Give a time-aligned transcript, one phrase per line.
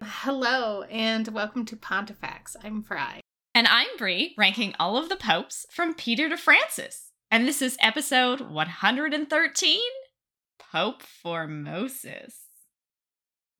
[0.00, 2.56] Hello and welcome to Pontifex.
[2.62, 3.20] I'm Fry.
[3.54, 7.10] And I'm Brie, ranking all of the popes from Peter to Francis.
[7.30, 9.80] And this is episode 113
[10.72, 12.34] Pope Formosus.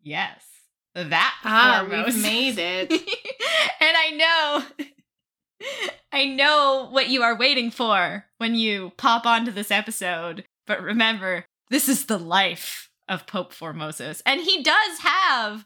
[0.02, 0.44] Yes,
[0.94, 2.06] that Ah, Formosus.
[2.14, 2.90] we've made it.
[2.92, 3.00] and
[3.96, 4.86] I know,
[6.12, 10.44] I know what you are waiting for when you pop onto this episode.
[10.66, 15.64] But remember, this is the life of Pope Formosus, and he does have.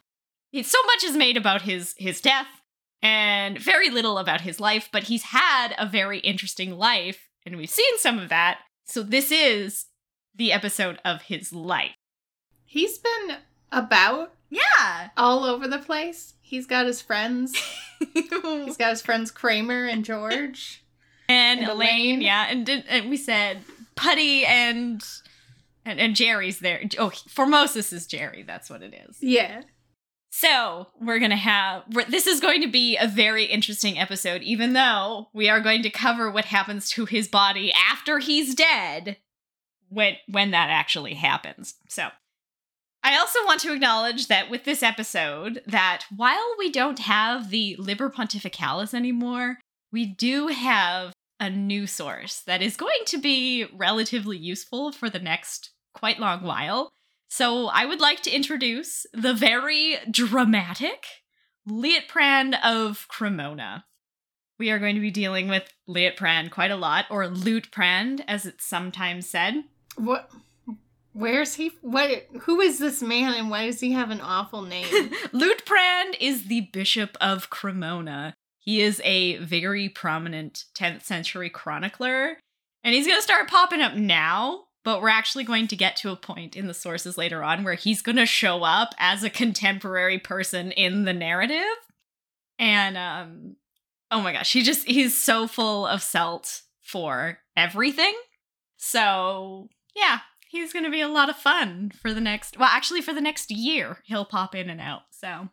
[0.63, 2.47] So much is made about his his death,
[3.03, 4.89] and very little about his life.
[4.93, 8.59] But he's had a very interesting life, and we've seen some of that.
[8.85, 9.87] So this is
[10.35, 11.95] the episode of his life.
[12.65, 13.37] He's been
[13.71, 15.09] about Yeah.
[15.17, 16.35] all over the place.
[16.53, 17.57] He's got his friends.
[18.13, 20.85] He's got his friends Kramer and George.
[21.27, 22.21] and, And Elaine, Elaine.
[22.21, 23.63] yeah, and, did, and we said
[23.97, 25.03] Puddy and,
[25.87, 26.83] and and Jerry's there.
[26.99, 28.43] Oh, Formosus is Jerry.
[28.47, 29.17] That's what it is.
[29.23, 29.63] Yeah.
[30.29, 34.75] So we're gonna have we're, this is going to be a very interesting episode, even
[34.75, 39.17] though we are going to cover what happens to his body after he's dead,
[39.89, 41.77] when when that actually happens.
[41.89, 42.09] So.
[43.05, 47.77] I also want to acknowledge that with this episode, that while we don't have the
[47.79, 49.59] Liber Pontificalis anymore,
[49.91, 55.19] we do have a new source that is going to be relatively useful for the
[55.19, 56.89] next quite long while.
[57.29, 61.05] So I would like to introduce the very dramatic
[61.69, 63.85] Liutprand of Cremona.
[64.59, 68.65] We are going to be dealing with Liutprand quite a lot, or Lutprand, as it's
[68.65, 69.65] sometimes said.
[69.97, 70.31] What?
[71.13, 71.73] Where's he?
[71.83, 72.27] What?
[72.43, 74.87] Who is this man, and why does he have an awful name?
[75.33, 78.35] Lutprand is the Bishop of Cremona.
[78.59, 82.39] He is a very prominent 10th century chronicler,
[82.85, 86.11] and he's going to start popping up now, but we're actually going to get to
[86.11, 89.31] a point in the sources later on where he's going to show up as a
[89.31, 91.77] contemporary person in the narrative.
[92.59, 93.57] And um
[94.13, 98.15] oh my gosh, he just he's so full of salt for everything.
[98.77, 100.19] So, yeah,
[100.53, 103.21] he's going to be a lot of fun for the next well, actually for the
[103.21, 103.99] next year.
[104.05, 105.03] He'll pop in and out.
[105.11, 105.49] So,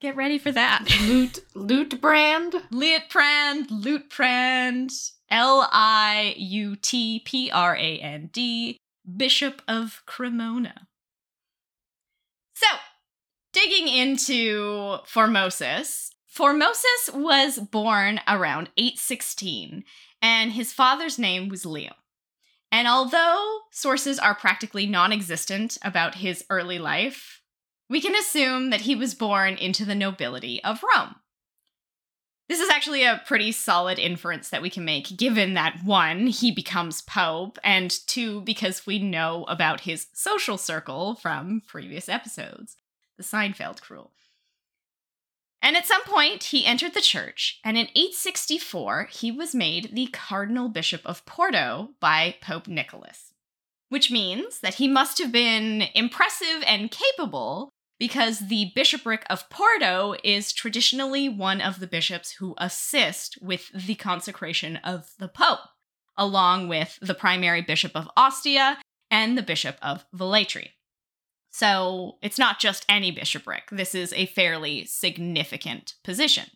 [0.00, 0.84] get ready for that.
[1.02, 2.54] Loot Loot Brand.
[2.70, 4.92] Liutprand, Lutprand,
[5.30, 8.76] L I U T P R A N D,
[9.16, 10.88] Bishop of Cremona.
[12.54, 12.66] So,
[13.52, 19.84] digging into Formosus, Formosus was born around 816,
[20.20, 21.92] and his father's name was Leo.
[22.76, 27.40] And although sources are practically non existent about his early life,
[27.88, 31.14] we can assume that he was born into the nobility of Rome.
[32.50, 36.50] This is actually a pretty solid inference that we can make, given that one, he
[36.50, 42.76] becomes Pope, and two, because we know about his social circle from previous episodes,
[43.16, 44.10] the Seinfeld crew.
[45.66, 50.06] And at some point, he entered the church, and in 864, he was made the
[50.12, 53.34] Cardinal Bishop of Porto by Pope Nicholas,
[53.88, 60.14] which means that he must have been impressive and capable because the bishopric of Porto
[60.22, 65.68] is traditionally one of the bishops who assist with the consecration of the Pope,
[66.16, 68.78] along with the primary bishop of Ostia
[69.10, 70.75] and the bishop of Velletri.
[71.58, 76.50] So it's not just any bishopric, this is a fairly significant position.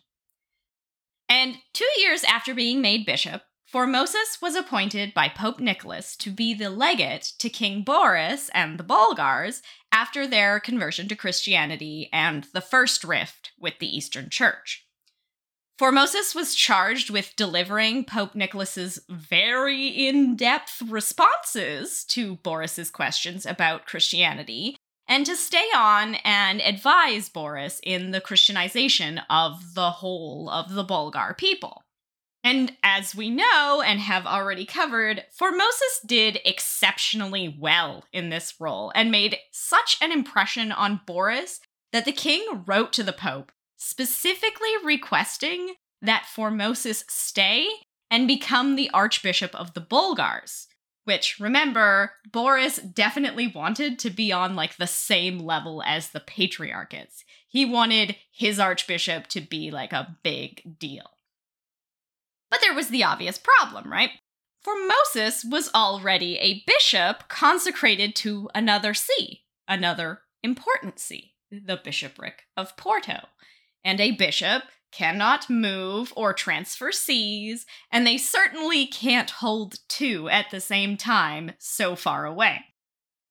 [1.27, 3.41] And two years after being made bishop,
[3.73, 8.83] Formosus was appointed by Pope Nicholas to be the legate to King Boris and the
[8.83, 14.85] Bulgars after their conversion to Christianity and the first rift with the Eastern Church.
[15.79, 24.77] Formosus was charged with delivering Pope Nicholas's very in-depth responses to Boris's questions about Christianity
[25.11, 30.85] and to stay on and advise Boris in the Christianization of the whole of the
[30.85, 31.83] Bulgar people.
[32.45, 38.93] And as we know and have already covered, Formosus did exceptionally well in this role
[38.95, 41.59] and made such an impression on Boris
[41.91, 47.67] that the king wrote to the Pope, specifically requesting that Formosus stay
[48.09, 50.67] and become the Archbishop of the Bulgars.
[51.11, 57.25] Which, remember, Boris definitely wanted to be on like the same level as the patriarchates.
[57.49, 61.17] He wanted his archbishop to be like a big deal.
[62.49, 64.11] But there was the obvious problem, right?
[64.65, 72.77] Formosus was already a bishop consecrated to another see, another important see, the bishopric of
[72.77, 73.27] Porto.
[73.83, 80.49] And a bishop cannot move or transfer sees, and they certainly can't hold two at
[80.51, 82.59] the same time so far away.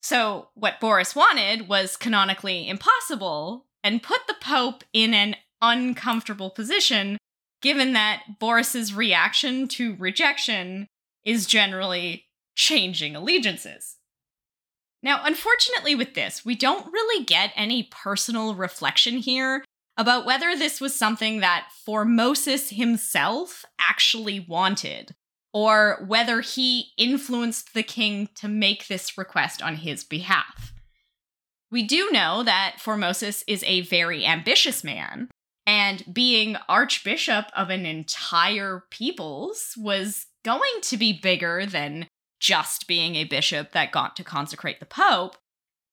[0.02, 7.19] So, what Boris wanted was canonically impossible and put the Pope in an uncomfortable position,
[7.61, 10.87] given that Boris's reaction to rejection
[11.25, 13.97] is generally changing allegiances.
[15.02, 19.64] Now, unfortunately, with this, we don't really get any personal reflection here
[20.00, 25.14] about whether this was something that Formosus himself actually wanted,
[25.52, 30.73] or whether he influenced the king to make this request on his behalf.
[31.70, 35.29] We do know that Formosus is a very ambitious man,
[35.67, 42.08] and being archbishop of an entire peoples was going to be bigger than
[42.41, 45.37] just being a bishop that got to consecrate the pope.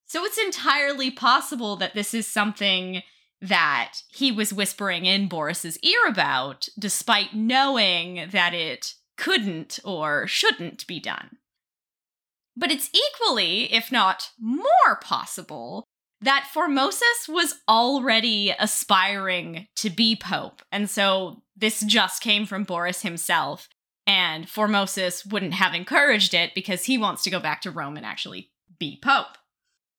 [0.06, 3.04] So it's entirely possible that this is something
[3.41, 10.85] that he was whispering in Boris's ear about, despite knowing that it couldn't or shouldn't
[10.87, 11.37] be done.
[12.55, 15.83] But it's equally, if not more possible,
[16.21, 23.03] that Formosus was already aspiring to be pope, and so this just came from Boris
[23.03, 23.69] himself,
[24.07, 28.05] and Formosus wouldn't have encouraged it because he wants to go back to Rome and
[28.05, 28.49] actually
[28.79, 29.37] be pope.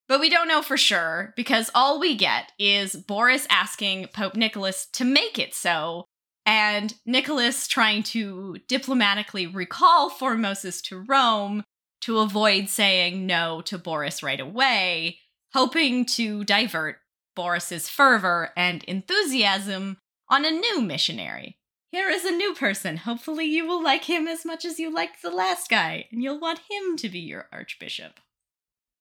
[0.09, 4.87] But we don't know for sure because all we get is Boris asking Pope Nicholas
[4.95, 6.07] to make it so,
[6.47, 11.63] and Nicholas trying to diplomatically recall Formosus to Rome
[12.01, 15.19] to avoid saying no to Boris right away,
[15.53, 16.97] hoping to divert
[17.37, 19.99] Boris's fervor and enthusiasm
[20.31, 21.59] on a new missionary.
[21.91, 22.99] Here is a new person.
[22.99, 26.41] Hopefully, you will like him as much as you liked the last guy, and you'll
[26.41, 28.21] want him to be your archbishop.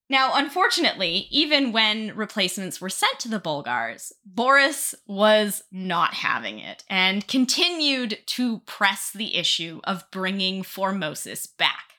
[0.09, 6.86] Now, unfortunately, even when replacements were sent to the Bulgars, Boris was not having it
[6.89, 11.95] and continued to press the issue of bringing Formosus back.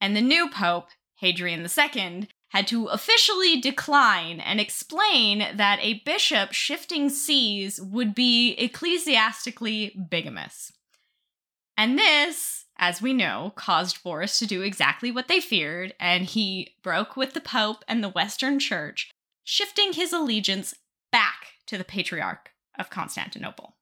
[0.00, 6.52] And the new pope, Hadrian II, had to officially decline and explain that a bishop
[6.52, 10.72] shifting sees would be ecclesiastically bigamous.
[11.76, 16.74] And this, as we know, caused Boris to do exactly what they feared, and he
[16.82, 19.10] broke with the Pope and the Western Church,
[19.44, 20.74] shifting his allegiance
[21.12, 23.76] back to the Patriarch of Constantinople.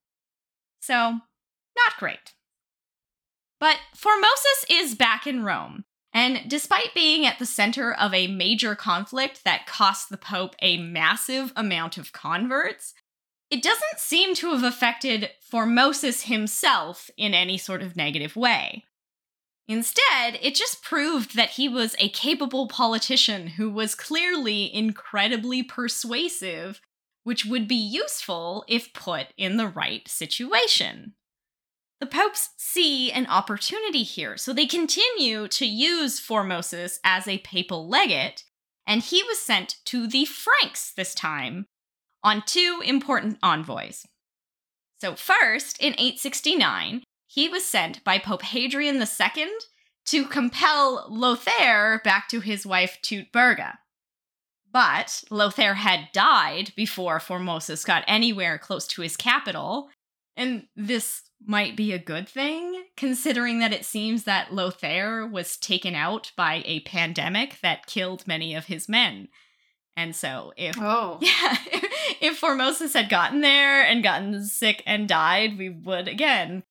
[0.81, 2.35] So, not great.
[3.59, 8.75] But Formosus is back in Rome, and despite being at the center of a major
[8.75, 12.93] conflict that cost the Pope a massive amount of converts,
[13.53, 18.85] it doesn't seem to have affected Formosus himself in any sort of negative way.
[19.69, 26.81] Instead, it just proved that he was a capable politician who was clearly incredibly persuasive,
[27.25, 31.13] which would be useful if put in the right situation.
[32.01, 37.87] The popes see an opportunity here, so they continue to use Formosus as a papal
[37.87, 38.45] legate,
[38.87, 41.67] and he was sent to the Franks this time
[42.23, 44.07] on two important envoys.
[45.01, 49.49] So, first, in 869, he was sent by Pope Hadrian II
[50.07, 53.79] to compel Lothair back to his wife Teutberga.
[54.71, 59.91] But Lothair had died before Formosus got anywhere close to his capital,
[60.37, 65.95] and this might be a good thing, considering that it seems that Lothair was taken
[65.95, 69.29] out by a pandemic that killed many of his men.
[69.97, 71.57] And so if oh yeah,
[72.21, 76.63] if Formosus had gotten there and gotten sick and died, we would again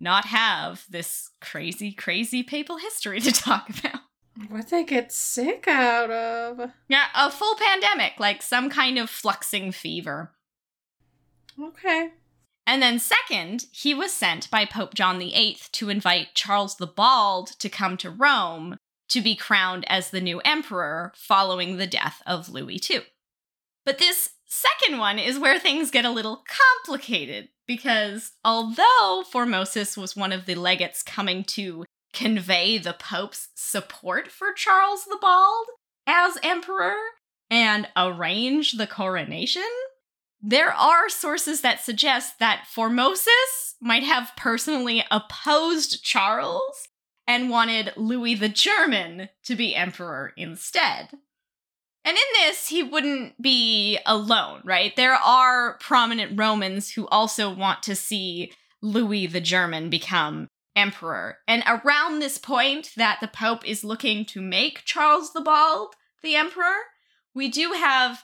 [0.00, 4.00] not have this crazy, crazy papal history to talk about.
[4.48, 6.70] What they get sick out of?
[6.88, 10.32] Yeah, a full pandemic, like some kind of fluxing fever.
[11.60, 12.10] Okay.
[12.64, 17.48] And then, second, he was sent by Pope John VIII to invite Charles the Bald
[17.58, 18.76] to come to Rome
[19.08, 23.00] to be crowned as the new emperor following the death of Louis II.
[23.84, 30.16] But this second one is where things get a little complicated because although Formosus was
[30.16, 35.66] one of the legates coming to convey the Pope's support for Charles the Bald
[36.06, 36.96] as emperor
[37.50, 39.62] and arrange the coronation,
[40.40, 46.87] there are sources that suggest that Formosus might have personally opposed Charles
[47.28, 51.10] and wanted Louis the German to be emperor instead.
[52.04, 54.96] And in this, he wouldn't be alone, right?
[54.96, 61.38] There are prominent Romans who also want to see Louis the German become emperor.
[61.46, 66.34] And around this point that the Pope is looking to make Charles the Bald the
[66.34, 66.76] emperor,
[67.34, 68.22] we do have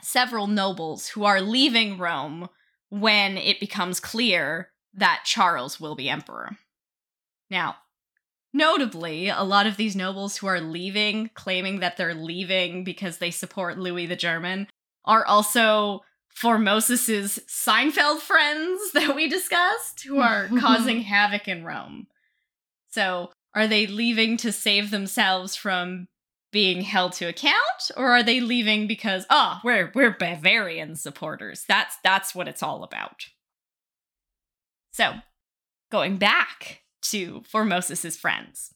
[0.00, 2.48] several nobles who are leaving Rome
[2.88, 6.56] when it becomes clear that Charles will be emperor.
[7.50, 7.76] Now,
[8.58, 13.30] notably, a lot of these nobles who are leaving, claiming that they're leaving because they
[13.30, 14.66] support Louis the German,
[15.06, 16.02] are also
[16.34, 22.08] Formosus's Seinfeld friends that we discussed, who are causing havoc in Rome.
[22.90, 26.08] So, are they leaving to save themselves from
[26.52, 31.64] being held to account, or are they leaving because oh, we're we're Bavarian supporters?
[31.66, 33.26] That's that's what it's all about.
[34.92, 35.14] So,
[35.90, 38.74] going back to Formosus's friends.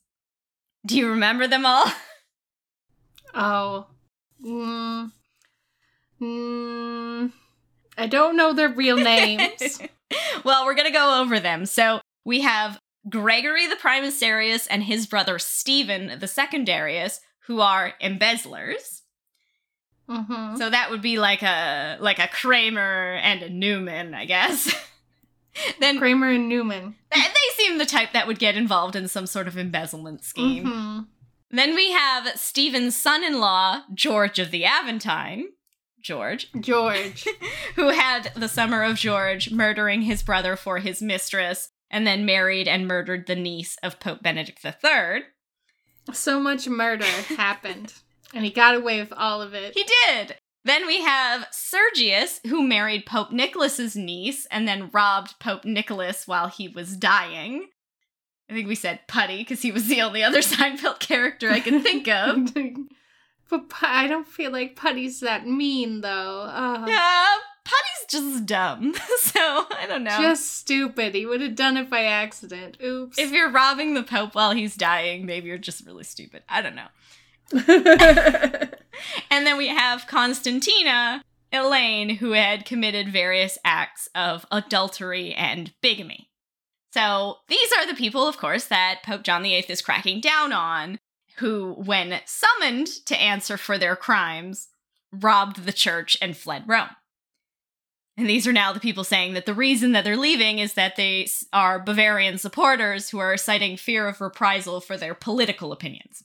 [0.86, 1.86] Do you remember them all?
[3.34, 3.86] Oh.
[4.44, 5.12] Mm,
[6.20, 7.32] mm,
[7.96, 9.80] I don't know their real names.
[10.44, 11.66] well, we're going to go over them.
[11.66, 19.02] So we have Gregory the Primicerius and his brother Stephen the Secundarius, who are embezzlers.
[20.08, 20.56] mm-hmm.
[20.56, 24.74] So that would be like a like a Kramer and a Newman, I guess.
[25.80, 26.96] then Kramer and Newman.
[27.12, 30.64] th- they seem the type that would get involved in some sort of embezzlement scheme.
[30.66, 31.06] Mhm.
[31.50, 35.44] Then we have Stephen's son-in-law, George of the Aventine,
[36.00, 37.26] George, George.
[37.76, 42.66] who had the summer of George murdering his brother for his mistress and then married
[42.66, 45.24] and murdered the niece of Pope Benedict III.
[46.14, 47.92] so much murder happened,
[48.34, 49.74] and he got away with all of it.
[49.74, 50.36] He did.
[50.64, 56.48] Then we have Sergius, who married Pope Nicholas's niece and then robbed Pope Nicholas while
[56.48, 57.66] he was dying.
[58.48, 61.82] I think we said Puddy because he was the only other Seinfeld character I can
[61.82, 62.54] think of.
[63.50, 66.42] but I don't feel like Puddy's that mean, though.
[66.48, 66.88] Ugh.
[66.88, 67.26] Yeah,
[67.64, 68.94] Puddy's just dumb.
[69.18, 70.18] so I don't know.
[70.20, 71.14] Just stupid.
[71.14, 72.76] He would have done it by accident.
[72.82, 73.18] Oops.
[73.18, 76.42] if you're robbing the Pope while he's dying, maybe you're just really stupid.
[76.48, 76.88] I don't know.
[79.30, 81.22] And then we have Constantina
[81.52, 86.30] Elaine, who had committed various acts of adultery and bigamy.
[86.92, 90.98] So these are the people, of course, that Pope John VIII is cracking down on,
[91.36, 94.68] who, when summoned to answer for their crimes,
[95.12, 96.90] robbed the church and fled Rome.
[98.16, 100.96] And these are now the people saying that the reason that they're leaving is that
[100.96, 106.22] they are Bavarian supporters who are citing fear of reprisal for their political opinions.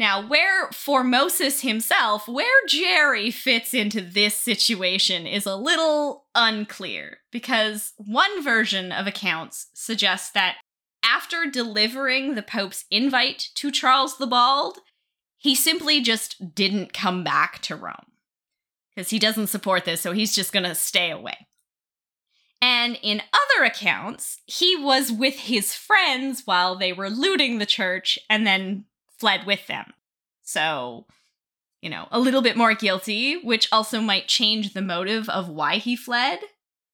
[0.00, 7.92] Now, where Formosus himself, where Jerry fits into this situation is a little unclear because
[7.98, 10.56] one version of accounts suggests that
[11.04, 14.78] after delivering the Pope's invite to Charles the Bald,
[15.36, 18.12] he simply just didn't come back to Rome
[18.96, 21.46] because he doesn't support this, so he's just going to stay away.
[22.62, 28.18] And in other accounts, he was with his friends while they were looting the church
[28.30, 28.86] and then
[29.20, 29.92] fled with them.
[30.42, 31.06] So,
[31.80, 35.76] you know, a little bit more guilty, which also might change the motive of why
[35.76, 36.40] he fled.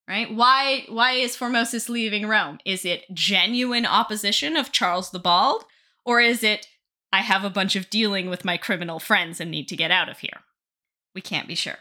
[0.09, 0.33] Right?
[0.33, 2.59] Why why is Formosus leaving Rome?
[2.64, 5.64] Is it genuine opposition of Charles the Bald
[6.04, 6.68] or is it
[7.12, 10.09] I have a bunch of dealing with my criminal friends and need to get out
[10.09, 10.45] of here?
[11.12, 11.78] We can't be sure.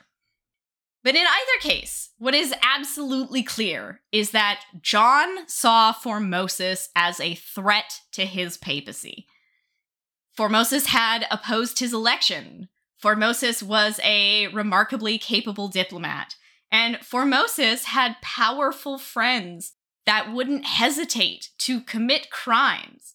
[1.04, 7.36] But in either case, what is absolutely clear is that John saw Formosus as a
[7.36, 9.28] threat to his papacy.
[10.38, 12.70] Formosus had opposed his election.
[13.02, 16.36] Formosus was a remarkably capable diplomat.
[16.72, 19.74] And Formosus had powerful friends
[20.06, 23.14] that wouldn't hesitate to commit crimes.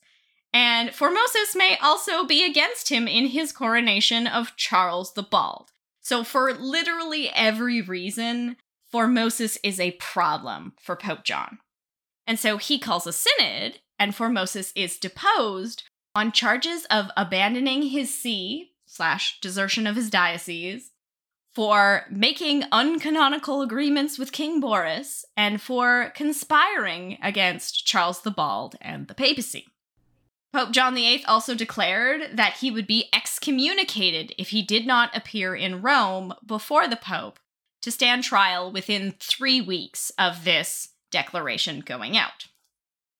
[0.52, 5.70] And Formosus may also be against him in his coronation of Charles the Bald.
[6.00, 8.56] So, for literally every reason,
[8.92, 11.58] Formosus is a problem for Pope John.
[12.26, 18.12] And so he calls a synod, and Formosus is deposed on charges of abandoning his
[18.12, 20.90] see slash desertion of his diocese,
[21.54, 29.08] for making uncanonical agreements with King Boris, and for conspiring against Charles the Bald and
[29.08, 29.66] the papacy.
[30.52, 35.54] Pope John VIII also declared that he would be excommunicated if he did not appear
[35.54, 37.38] in Rome before the Pope
[37.82, 42.48] to stand trial within three weeks of this declaration going out.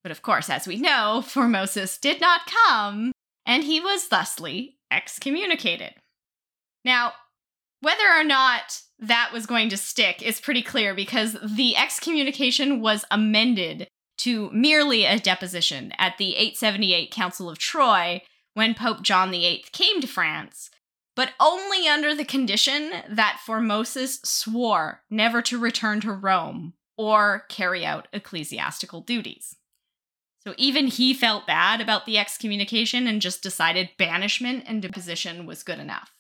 [0.02, 3.12] But of course, as we know, Formosus did not come,
[3.45, 5.95] and he was thusly excommunicated.
[6.85, 7.12] Now,
[7.80, 13.04] whether or not that was going to stick is pretty clear because the excommunication was
[13.11, 13.88] amended
[14.19, 18.21] to merely a deposition at the 878 Council of Troyes
[18.52, 20.71] when Pope John VIII came to France,
[21.16, 27.87] but only under the condition that Formosus swore never to return to Rome or carry
[27.87, 29.57] out ecclesiastical duties.
[30.40, 35.62] So even he felt bad about the excommunication and just decided banishment and deposition was
[35.62, 36.12] good enough.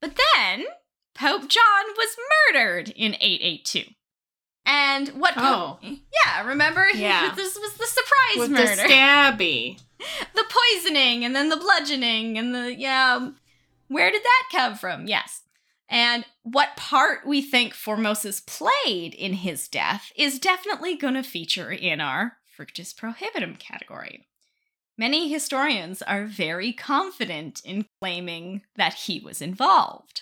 [0.00, 0.64] But then
[1.14, 2.16] Pope John was
[2.52, 3.84] murdered in 882.
[4.66, 5.44] And what Pope?
[5.44, 5.78] Oh.
[5.82, 6.86] Yeah, remember?
[6.94, 7.32] Yeah.
[7.34, 8.76] this was the surprise With murder.
[8.76, 9.78] the stabby.
[10.34, 13.36] the poisoning and then the bludgeoning and the yeah um,
[13.88, 15.42] where did that come from yes
[15.88, 21.70] and what part we think formosus played in his death is definitely going to feature
[21.70, 24.26] in our fructus prohibitum category
[24.98, 30.20] many historians are very confident in claiming that he was involved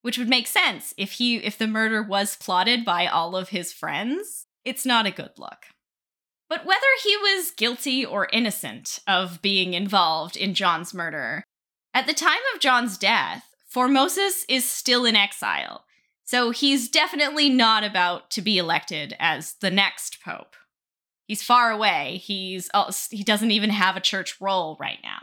[0.00, 3.70] which would make sense if he if the murder was plotted by all of his
[3.70, 5.66] friends it's not a good look
[6.48, 11.44] but whether he was guilty or innocent of being involved in John's murder,
[11.92, 15.84] at the time of John's death, Formosus is still in exile,
[16.24, 20.56] so he's definitely not about to be elected as the next pope.
[21.28, 22.20] He's far away.
[22.24, 25.20] He's uh, he doesn't even have a church role right now.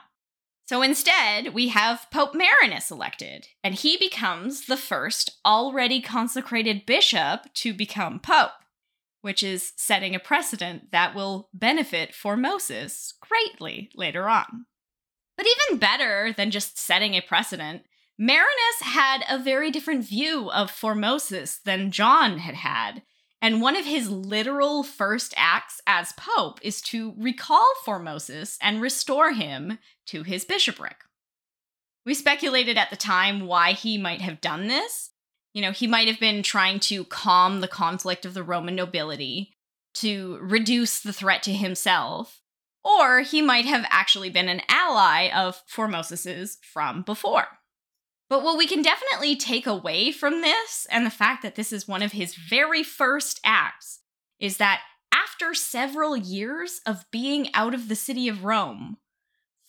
[0.67, 7.53] So instead, we have Pope Marinus elected, and he becomes the first already consecrated bishop
[7.55, 8.51] to become pope
[9.25, 14.67] which is setting a precedent that will benefit Formosus greatly later on.
[15.35, 17.81] But even better than just setting a precedent,
[18.19, 23.01] Marinus had a very different view of Formosus than John had had,
[23.42, 29.34] and one of his literal first acts as pope is to recall Formosus and restore
[29.34, 29.77] him
[30.08, 30.98] to his bishopric.
[32.06, 35.12] We speculated at the time why he might have done this,
[35.54, 39.56] you know, he might have been trying to calm the conflict of the Roman nobility,
[39.96, 42.42] to reduce the threat to himself,
[42.84, 47.48] or he might have actually been an ally of Formosus's from before.
[48.29, 51.88] But what we can definitely take away from this, and the fact that this is
[51.88, 54.00] one of his very first acts,
[54.39, 54.82] is that
[55.13, 58.98] after several years of being out of the city of Rome,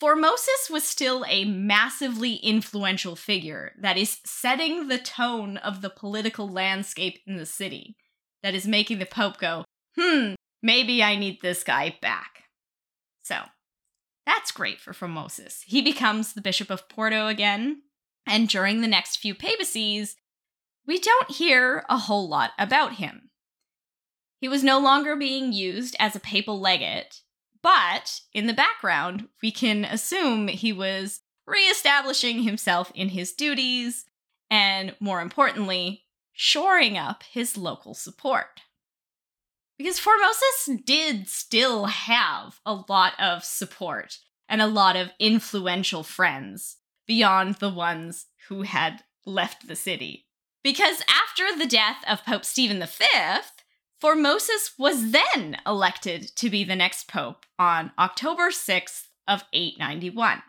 [0.01, 6.49] Formosus was still a massively influential figure that is setting the tone of the political
[6.49, 7.97] landscape in the city,
[8.43, 9.65] that is making the Pope go,
[9.99, 12.45] hmm, maybe I need this guy back.
[13.23, 13.37] So,
[14.27, 15.63] that's great for Formosus.
[15.65, 17.83] He becomes the Bishop of Porto again,
[18.27, 20.17] and during the next few papacies,
[20.87, 23.31] we don't hear a whole lot about him.
[24.39, 27.23] He was no longer being used as a papal legate,
[27.63, 34.05] but in the background, we can assume he was reestablishing himself in his duties
[34.51, 38.63] and, more importantly, shoring up his local support.
[39.79, 46.77] Because Formosus did still have a lot of support and a lot of influential friends
[47.07, 50.27] beyond the ones who had left the city.
[50.63, 53.07] Because after the death of Pope Stephen V,
[54.03, 60.43] Formosus was then elected to be the next pope on October 6th of 891.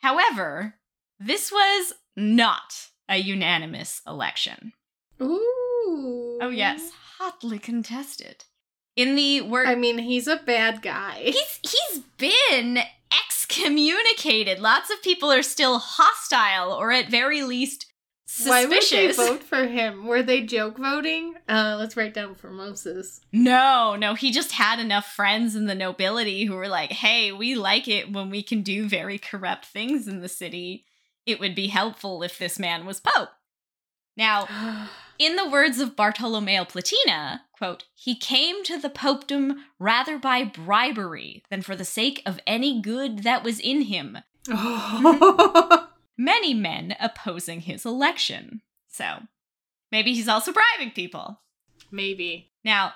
[0.00, 0.74] However,
[1.18, 4.72] this was not a unanimous election.
[5.20, 6.38] Ooh.
[6.40, 8.44] Oh yes, hotly contested.
[8.96, 11.20] In the word I mean, he's a bad guy.
[11.22, 12.78] he's he's been
[13.56, 14.58] excommunicated.
[14.58, 17.86] Lots of people are still hostile or at very least
[18.26, 19.16] suspicious.
[19.16, 20.06] Why would they vote for him?
[20.06, 21.34] Were they joke voting?
[21.48, 23.20] Uh, let's write down Formosus.
[23.32, 27.54] No, no, he just had enough friends in the nobility who were like, hey, we
[27.54, 30.84] like it when we can do very corrupt things in the city.
[31.24, 33.30] It would be helpful if this man was Pope.
[34.16, 34.88] Now,
[35.18, 41.42] in the words of Bartolomeo Platina, quote, he came to the popedom rather by bribery
[41.50, 44.18] than for the sake of any good that was in him,
[46.18, 48.62] many men opposing his election.
[48.88, 49.22] So,
[49.90, 51.40] maybe he's also bribing people.
[51.90, 52.52] Maybe.
[52.64, 52.92] Now,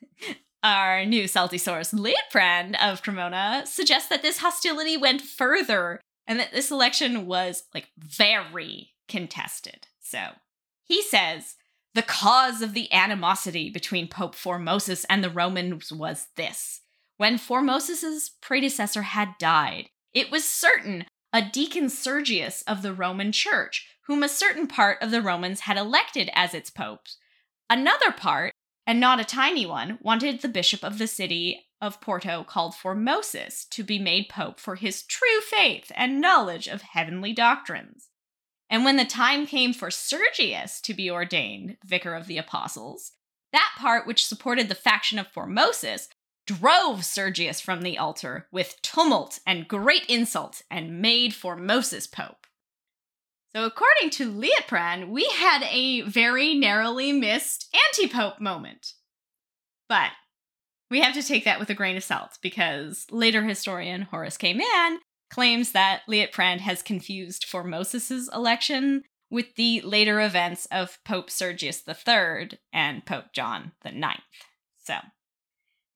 [0.62, 6.52] our new salty source, Liutprand of Cremona, suggests that this hostility went further and that
[6.52, 9.86] this election was like very contested.
[10.00, 10.18] So
[10.88, 11.54] he says
[11.94, 16.80] the cause of the animosity between Pope Formosus and the Romans was this.
[17.16, 23.88] When Formosus's predecessor had died, it was certain a deacon Sergius of the Roman Church,
[24.06, 27.06] whom a certain part of the Romans had elected as its pope.
[27.68, 28.52] Another part,
[28.86, 33.68] and not a tiny one, wanted the bishop of the city of Porto called Formosus
[33.70, 38.08] to be made pope for his true faith and knowledge of heavenly doctrines.
[38.70, 43.12] And when the time came for Sergius to be ordained vicar of the apostles,
[43.52, 46.08] that part which supported the faction of Formosus
[46.46, 52.46] drove Sergius from the altar with tumult and great insult and made Formosus pope.
[53.54, 58.92] So, according to Liutprand, we had a very narrowly missed anti pope moment.
[59.88, 60.10] But
[60.90, 64.52] we have to take that with a grain of salt because later historian Horace K.
[64.52, 71.82] Mann claims that Liutprand has confused Formosus's election with the later events of Pope Sergius
[71.86, 74.20] III and Pope John IX.
[74.78, 74.94] So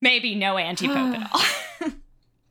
[0.01, 1.91] maybe no anti Pope at all.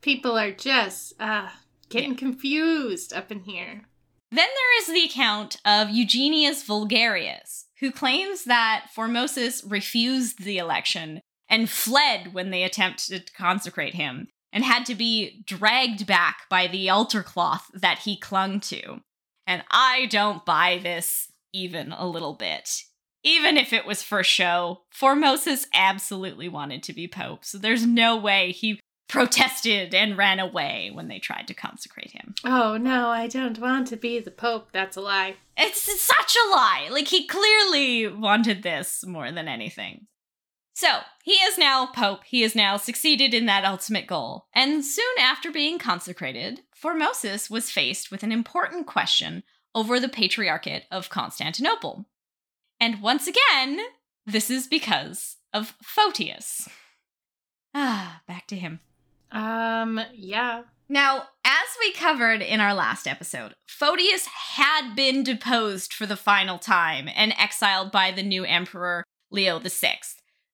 [0.01, 1.49] People are just uh,
[1.89, 2.17] getting yeah.
[2.17, 3.83] confused up in here.
[4.31, 11.21] Then there is the account of Eugenius Vulgarius, who claims that Formosus refused the election
[11.47, 16.67] and fled when they attempted to consecrate him, and had to be dragged back by
[16.67, 19.01] the altar cloth that he clung to.
[19.45, 22.83] And I don't buy this even a little bit.
[23.23, 28.17] Even if it was for show, Formosus absolutely wanted to be pope, so there's no
[28.17, 32.35] way he protested and ran away when they tried to consecrate him.
[32.43, 34.69] Oh no, I don't want to be the pope.
[34.71, 35.35] That's a lie.
[35.55, 36.89] It's such a lie.
[36.91, 40.07] Like he clearly wanted this more than anything.
[40.73, 42.23] So, he is now Pope.
[42.25, 44.47] He has now succeeded in that ultimate goal.
[44.53, 49.43] And soon after being consecrated, Formosus was faced with an important question
[49.75, 52.05] over the Patriarchate of Constantinople.
[52.79, 53.79] And once again,
[54.25, 56.67] this is because of Photius.
[57.75, 58.79] Ah, back to him.
[59.31, 60.63] Um, yeah.
[60.89, 66.57] Now, as we covered in our last episode, Photius had been deposed for the final
[66.57, 69.99] time and exiled by the new emperor Leo VI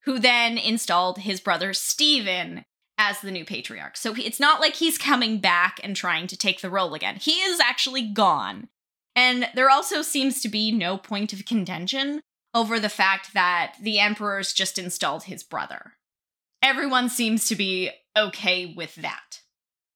[0.06, 2.66] who then installed his brother Stephen
[2.98, 3.96] as the new patriarch.
[3.96, 7.16] So it's not like he's coming back and trying to take the role again.
[7.16, 8.68] He is actually gone.
[9.16, 12.22] And there also seems to be no point of contention
[12.54, 15.94] over the fact that the emperor's just installed his brother.
[16.62, 19.42] Everyone seems to be okay with that.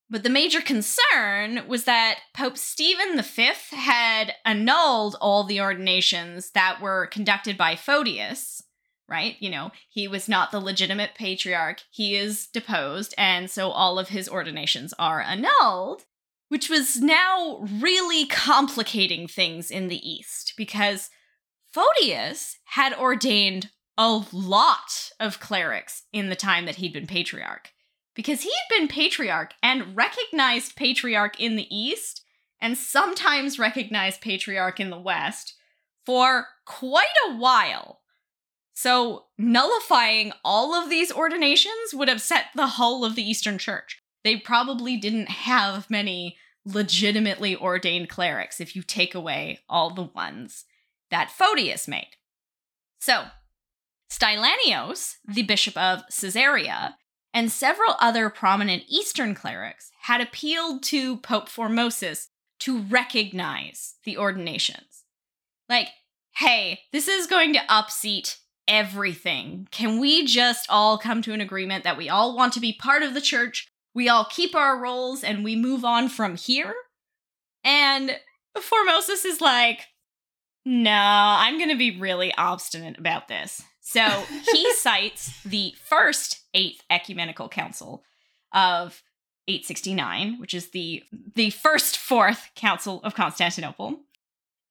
[0.09, 6.79] But the major concern was that Pope Stephen V had annulled all the ordinations that
[6.81, 8.61] were conducted by Photius,
[9.13, 9.37] right?
[9.39, 11.83] You know, he was not the legitimate patriarch.
[11.91, 16.05] He is deposed, and so all of his ordinations are annulled,
[16.49, 21.11] which was now really complicating things in the East because
[21.71, 27.69] Photius had ordained a lot of clerics in the time that he'd been patriarch.
[28.15, 32.23] Because he had been patriarch and recognized patriarch in the East
[32.59, 35.53] and sometimes recognized patriarch in the West
[36.03, 38.02] for quite a while
[38.73, 44.01] so, nullifying all of these ordinations would upset the whole of the Eastern Church.
[44.23, 50.65] They probably didn't have many legitimately ordained clerics if you take away all the ones
[51.11, 52.15] that Photius made.
[52.99, 53.25] So,
[54.09, 56.97] Stylianos, the bishop of Caesarea,
[57.33, 62.27] and several other prominent Eastern clerics had appealed to Pope Formosus
[62.59, 65.03] to recognize the ordinations.
[65.67, 65.89] Like,
[66.37, 69.67] hey, this is going to upseat everything.
[69.71, 73.03] Can we just all come to an agreement that we all want to be part
[73.03, 73.67] of the church?
[73.93, 76.73] We all keep our roles and we move on from here?
[77.63, 78.17] And
[78.57, 79.87] Formosus is like,
[80.65, 83.61] no, I'm going to be really obstinate about this.
[83.81, 84.01] So
[84.51, 88.03] he cites the first Eighth Ecumenical Council
[88.53, 89.01] of
[89.47, 91.03] 869, which is the
[91.35, 93.99] the first fourth Council of Constantinople,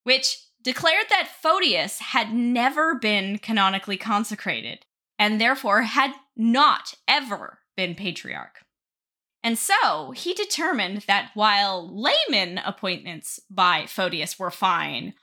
[0.04, 4.86] which declared that Photius had never been canonically consecrated
[5.18, 8.64] and therefore had not ever been patriarch.
[9.44, 15.14] And so he determined that while layman appointments by Photius were fine,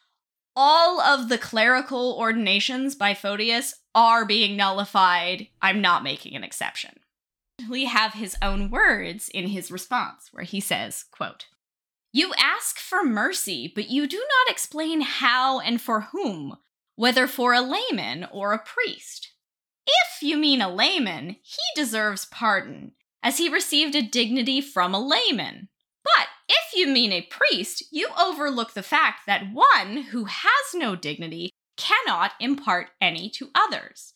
[0.55, 5.47] all of the clerical ordinations by Photius are being nullified.
[5.61, 6.99] I'm not making an exception.
[7.69, 11.45] We have his own words in his response, where he says, quote,
[12.11, 16.57] you ask for mercy, but you do not explain how and for whom,
[16.95, 19.31] whether for a layman or a priest.
[19.85, 24.99] If you mean a layman, he deserves pardon, as he received a dignity from a
[24.99, 25.69] layman.
[26.03, 30.95] But if you mean a priest, you overlook the fact that one who has no
[30.95, 34.13] dignity cannot impart any to others.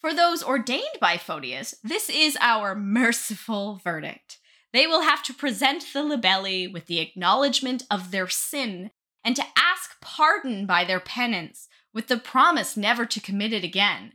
[0.00, 4.38] For those ordained by Photius, this is our merciful verdict
[4.72, 8.90] they will have to present the libelli with the acknowledgement of their sin
[9.24, 14.12] and to ask pardon by their penance with the promise never to commit it again.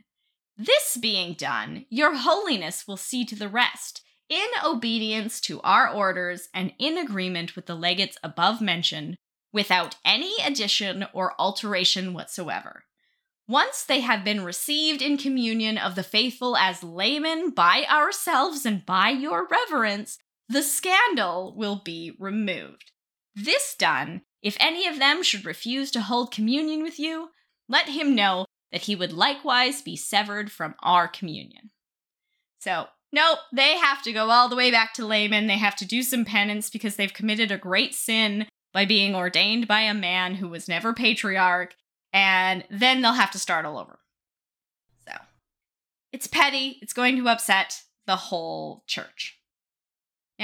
[0.56, 6.48] This being done, your holiness will see to the rest, in obedience to our orders
[6.54, 9.16] and in agreement with the legates above mentioned,
[9.52, 12.84] without any addition or alteration whatsoever.
[13.46, 18.86] Once they have been received in communion of the faithful as laymen by ourselves and
[18.86, 22.92] by your reverence, the scandal will be removed.
[23.34, 27.30] This done, if any of them should refuse to hold communion with you,
[27.68, 31.70] let him know that he would likewise be severed from our communion.
[32.58, 35.46] So, nope, they have to go all the way back to layman.
[35.46, 39.68] They have to do some penance because they've committed a great sin by being ordained
[39.68, 41.74] by a man who was never patriarch,
[42.12, 44.00] and then they'll have to start all over.
[45.06, 45.14] So,
[46.12, 49.38] it's petty, it's going to upset the whole church.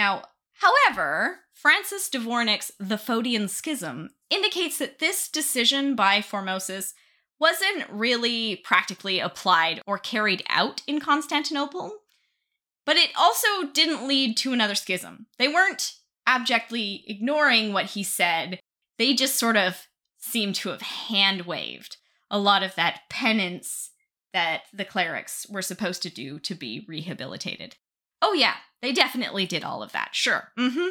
[0.01, 0.23] Now,
[0.55, 6.95] however, Francis Dvornik's The Photian Schism indicates that this decision by Formosus
[7.39, 11.99] wasn't really practically applied or carried out in Constantinople,
[12.87, 15.27] but it also didn't lead to another schism.
[15.37, 15.93] They weren't
[16.27, 18.59] abjectly ignoring what he said,
[18.97, 19.87] they just sort of
[20.17, 21.99] seemed to have hand waved
[22.31, 23.91] a lot of that penance
[24.33, 27.77] that the clerics were supposed to do to be rehabilitated.
[28.23, 30.53] Oh, yeah, they definitely did all of that, sure.
[30.59, 30.89] Mm hmm.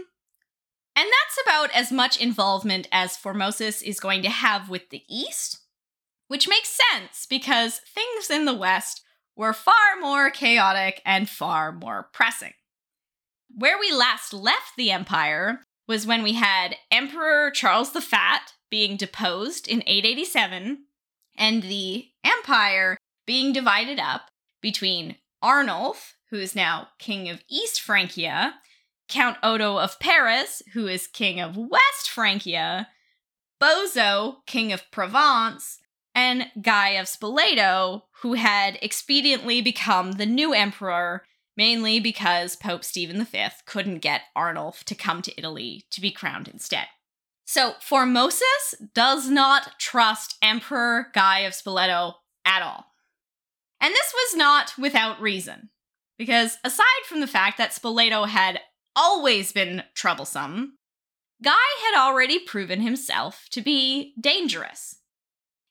[0.96, 5.62] And that's about as much involvement as Formosus is going to have with the East,
[6.28, 9.02] which makes sense because things in the West
[9.36, 12.54] were far more chaotic and far more pressing.
[13.56, 18.98] Where we last left the Empire was when we had Emperor Charles the Fat being
[18.98, 20.84] deposed in 887
[21.38, 24.30] and the Empire being divided up
[24.62, 28.56] between Arnulf, who is now king of East Francia,
[29.08, 32.88] Count Odo of Paris, who is king of West Francia,
[33.62, 35.80] Bozo, king of Provence,
[36.15, 41.24] and Guy of Spoleto, who had expediently become the new emperor,
[41.58, 46.48] mainly because Pope Stephen V couldn't get Arnulf to come to Italy to be crowned
[46.48, 46.88] instead.
[47.46, 52.13] So Formosus does not trust Emperor Guy of Spoleto
[52.46, 52.86] at all.
[53.82, 55.70] And this was not without reason,
[56.19, 58.60] because aside from the fact that Spoleto had
[58.95, 60.73] always been troublesome,
[61.41, 61.55] Guy
[61.86, 64.97] had already proven himself to be dangerous.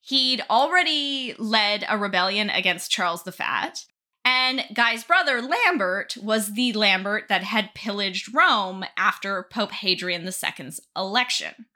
[0.00, 3.84] He'd already led a rebellion against Charles the Fat,
[4.24, 10.80] and Guy's brother, Lambert, was the Lambert that had pillaged Rome after Pope Hadrian II's
[10.96, 11.66] election.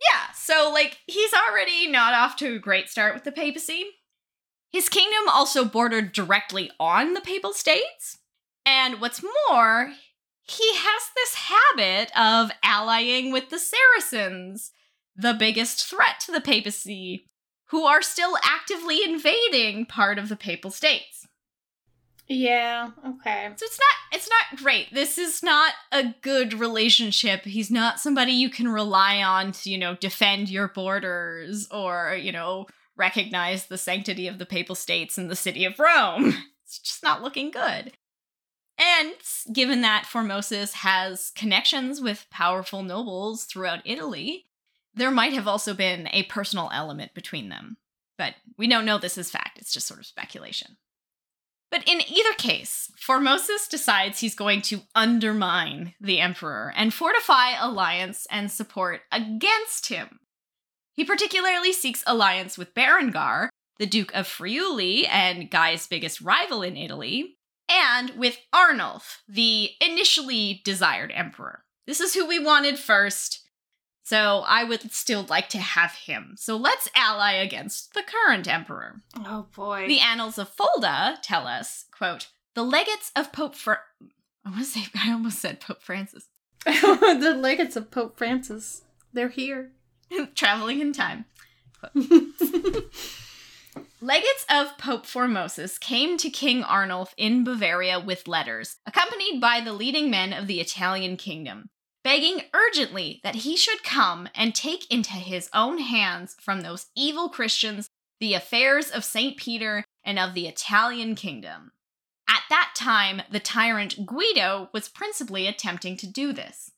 [0.00, 3.84] Yeah, so, like, he's already not off to a great start with the papacy.
[4.70, 8.18] His kingdom also bordered directly on the Papal States.
[8.64, 9.92] And what's more,
[10.42, 14.72] he has this habit of allying with the Saracens,
[15.16, 17.26] the biggest threat to the papacy,
[17.66, 21.26] who are still actively invading part of the Papal States.
[22.28, 23.50] Yeah, okay.
[23.56, 24.94] So it's not it's not great.
[24.94, 27.44] This is not a good relationship.
[27.44, 32.30] He's not somebody you can rely on to, you know, defend your borders or, you
[32.30, 32.66] know,
[33.00, 36.34] recognize the sanctity of the Papal States and the city of Rome.
[36.70, 37.90] It's just not looking good.
[38.78, 39.14] And
[39.52, 44.46] given that Formosus has connections with powerful nobles throughout Italy,
[44.94, 47.78] there might have also been a personal element between them.
[48.16, 50.76] But we don't know this is fact, it's just sort of speculation.
[51.72, 58.28] But in either case, Formosus decides he's going to undermine the emperor and fortify alliance
[58.30, 60.20] and support against him.
[60.94, 63.48] He particularly seeks alliance with Berengar,
[63.78, 70.60] the Duke of Friuli and Guy's biggest rival in Italy, and with Arnulf, the initially
[70.64, 71.64] desired emperor.
[71.86, 73.48] This is who we wanted first,
[74.02, 76.34] so I would still like to have him.
[76.36, 79.02] So let's ally against the current emperor.
[79.16, 79.86] Oh boy.
[79.86, 83.74] The annals of Fulda tell us, quote, the legates of Pope Fr-
[84.44, 86.26] I want to say I almost said Pope Francis.
[86.64, 88.82] the legates of Pope Francis.
[89.12, 89.72] They're here.
[90.34, 91.24] Traveling in time.
[94.02, 99.74] Legates of Pope Formosus came to King Arnulf in Bavaria with letters, accompanied by the
[99.74, 101.68] leading men of the Italian kingdom,
[102.02, 107.28] begging urgently that he should come and take into his own hands from those evil
[107.28, 107.88] Christians
[108.20, 109.36] the affairs of St.
[109.36, 111.72] Peter and of the Italian kingdom.
[112.28, 116.70] At that time, the tyrant Guido was principally attempting to do this.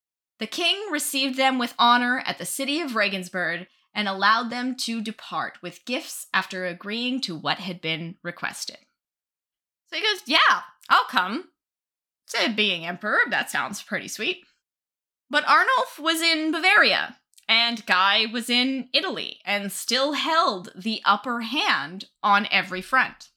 [0.42, 5.00] The king received them with honor at the city of Regensburg and allowed them to
[5.00, 8.78] depart with gifts after agreeing to what had been requested.
[9.86, 11.50] So he goes, Yeah, I'll come.
[12.26, 14.38] Said being emperor, that sounds pretty sweet.
[15.30, 21.42] But Arnulf was in Bavaria, and Guy was in Italy, and still held the upper
[21.42, 23.30] hand on every front.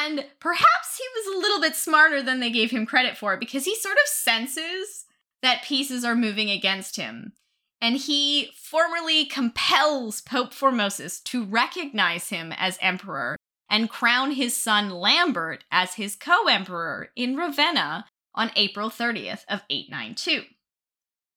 [0.00, 3.64] And perhaps he was a little bit smarter than they gave him credit for because
[3.64, 5.06] he sort of senses
[5.42, 7.32] that pieces are moving against him
[7.80, 13.36] and he formally compels Pope Formosus to recognize him as emperor
[13.70, 20.42] and crown his son Lambert as his co-emperor in Ravenna on April 30th of 892.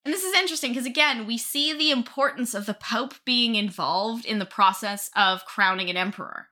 [0.06, 4.26] And this is interesting because again, we see the importance of the pope being involved
[4.26, 6.48] in the process of crowning an emperor.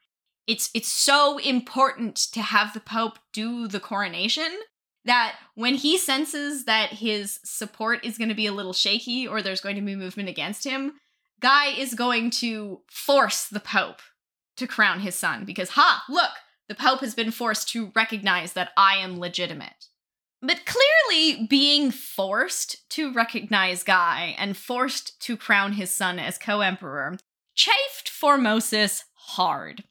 [0.48, 4.50] It's it's so important to have the pope do the coronation
[5.06, 9.42] that when he senses that his support is going to be a little shaky or
[9.42, 10.94] there's going to be movement against him,
[11.40, 14.02] Guy is going to force the Pope
[14.58, 16.32] to crown his son because, ha, look,
[16.70, 19.88] the Pope has been forced to recognize that I am legitimate.
[20.42, 26.62] But clearly, being forced to recognize Guy and forced to crown his son as co
[26.62, 27.18] emperor
[27.56, 29.84] chafed Formosus hard.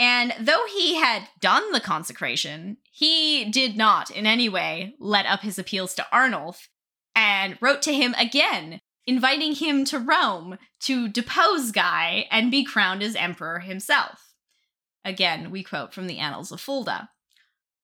[0.00, 5.42] And though he had done the consecration, he did not in any way let up
[5.42, 6.70] his appeals to Arnulf
[7.14, 13.02] and wrote to him again, inviting him to Rome to depose Guy and be crowned
[13.02, 14.32] as emperor himself.
[15.04, 17.10] Again, we quote from the Annals of Fulda.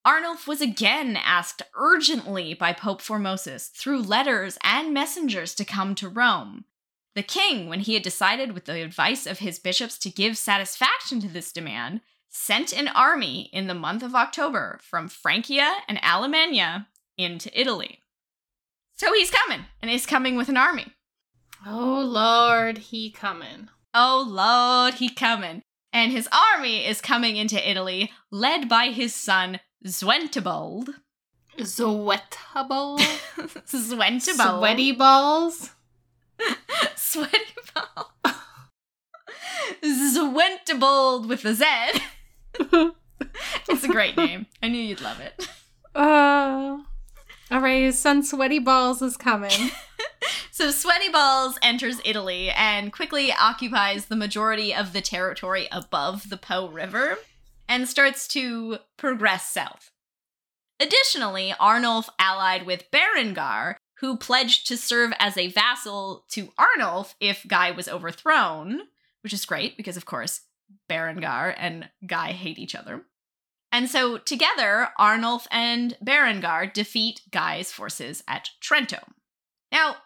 [0.03, 6.09] Arnulf was again asked urgently by Pope Formosus through letters and messengers to come to
[6.09, 6.65] Rome.
[7.17, 11.19] The king, when he had decided with the advice of his bishops to give satisfaction
[11.23, 16.89] to this demand, sent an army in the month of October from Francia and Alemannia
[17.17, 18.01] into Italy.
[18.97, 20.93] So he's coming, and he's coming with an army.
[21.67, 23.71] Oh Lord, he coming.
[23.95, 25.63] Oh Lord, he coming.
[25.95, 30.91] And his army is coming into Italy, led by his son Zwentibold.
[31.59, 32.99] Zwetable.
[33.67, 34.59] Zwentibold.
[34.59, 35.71] Sweaty balls.
[36.97, 38.13] Sweaty ball.
[39.83, 41.65] Zwentibold with a Z.
[43.69, 44.47] it's a great name.
[44.63, 45.49] I knew you'd love it.
[45.95, 46.79] Uh,
[47.51, 49.71] all right, son Sweaty Balls is coming.
[50.57, 56.39] So Sweaty Balls enters Italy and quickly occupies the majority of the territory above the
[56.39, 57.19] Po River
[57.69, 59.91] and starts to progress south.
[60.81, 67.47] Additionally, Arnulf allied with Berengar, who pledged to serve as a vassal to Arnulf if
[67.49, 68.83] Guy was overthrown,
[69.23, 70.43] which is great because, of course,
[70.91, 73.03] Berengar and Guy hate each other.
[73.73, 79.03] And so together, Arnulf and Berengar defeat Guy's forces at Trento.
[79.73, 79.97] Now,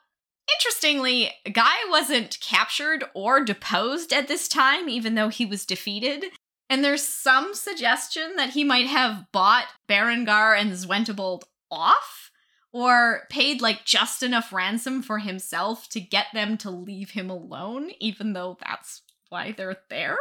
[0.56, 6.24] interestingly, Guy wasn't captured or deposed at this time, even though he was defeated.
[6.68, 12.29] And there's some suggestion that he might have bought Berengar and Zwentibold off
[12.72, 17.90] or paid like just enough ransom for himself to get them to leave him alone,
[17.98, 20.18] even though that's why they're there.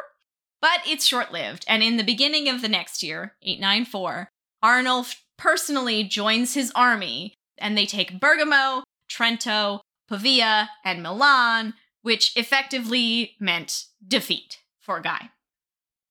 [0.62, 4.30] But it's short lived, and in the beginning of the next year, 894,
[4.62, 13.36] Arnulf personally joins his army, and they take Bergamo, Trento, Pavia, and Milan, which effectively
[13.40, 15.30] meant defeat for Guy.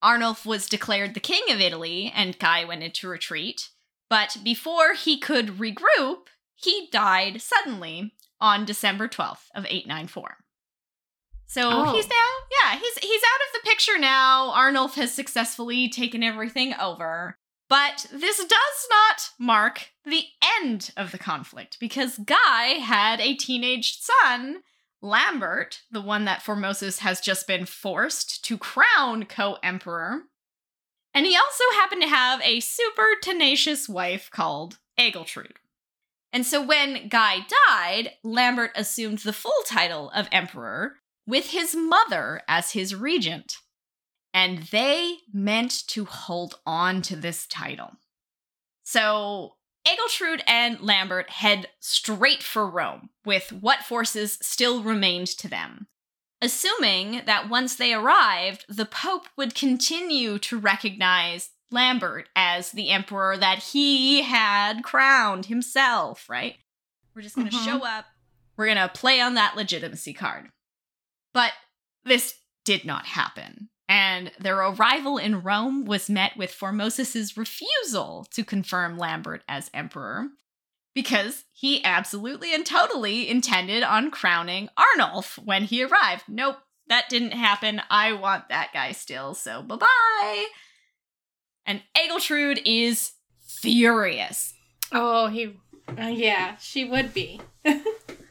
[0.02, 3.68] Arnulf was declared the king of Italy, and Guy went into retreat.
[4.10, 10.36] But before he could regroup, he died suddenly on December 12th of 894.
[11.46, 11.92] So Oh.
[11.94, 12.14] he's now,
[12.62, 14.50] yeah, he's he's out of the picture now.
[14.52, 17.38] Arnulf has successfully taken everything over.
[17.70, 20.24] But this does not mark the
[20.62, 24.62] end of the conflict because Guy had a teenage son,
[25.02, 30.22] Lambert, the one that Formosus has just been forced to crown co-emperor.
[31.14, 35.56] And he also happened to have a super tenacious wife called Egeltrude.
[36.32, 42.42] And so when Guy died, Lambert assumed the full title of emperor with his mother
[42.46, 43.56] as his regent.
[44.34, 47.92] And they meant to hold on to this title.
[48.84, 55.86] So Egeltrude and Lambert head straight for Rome with what forces still remained to them,
[56.40, 63.36] assuming that once they arrived, the Pope would continue to recognize Lambert as the emperor
[63.36, 66.56] that he had crowned himself, right?
[67.14, 67.64] We're just going to Mhm.
[67.64, 68.06] show up,
[68.56, 70.50] we're going to play on that legitimacy card.
[71.34, 71.52] But
[72.04, 73.70] this did not happen.
[73.88, 80.28] And their arrival in Rome was met with Formosus's refusal to confirm Lambert as emperor
[80.98, 86.24] because he absolutely and totally intended on crowning Arnulf when he arrived.
[86.26, 86.56] Nope,
[86.88, 87.80] that didn't happen.
[87.88, 90.46] I want that guy still, so bye bye.
[91.64, 93.12] And Egeltrude is
[93.46, 94.54] furious.
[94.90, 95.56] Oh, he.
[95.96, 97.40] Uh, yeah, she would be.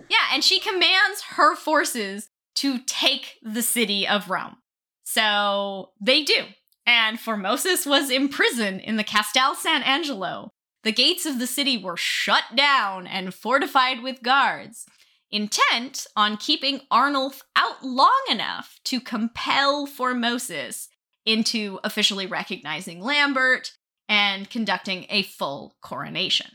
[0.10, 4.58] Yeah, and she commands her forces to take the city of Rome.
[5.03, 6.45] So they do.
[6.86, 10.51] And Formosus was imprisoned in the Castel Sant'Angelo.
[10.88, 14.85] The gates of the city were shut down and fortified with guards,
[15.29, 20.88] intent on keeping Arnulf out long enough to compel Formosus
[21.25, 23.73] into officially recognizing Lambert
[24.07, 26.51] and conducting a full coronation.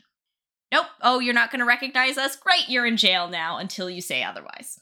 [0.72, 0.86] Nope.
[1.02, 2.34] Oh, you're not going to recognize us?
[2.34, 4.80] Great, you're in jail now until you say otherwise.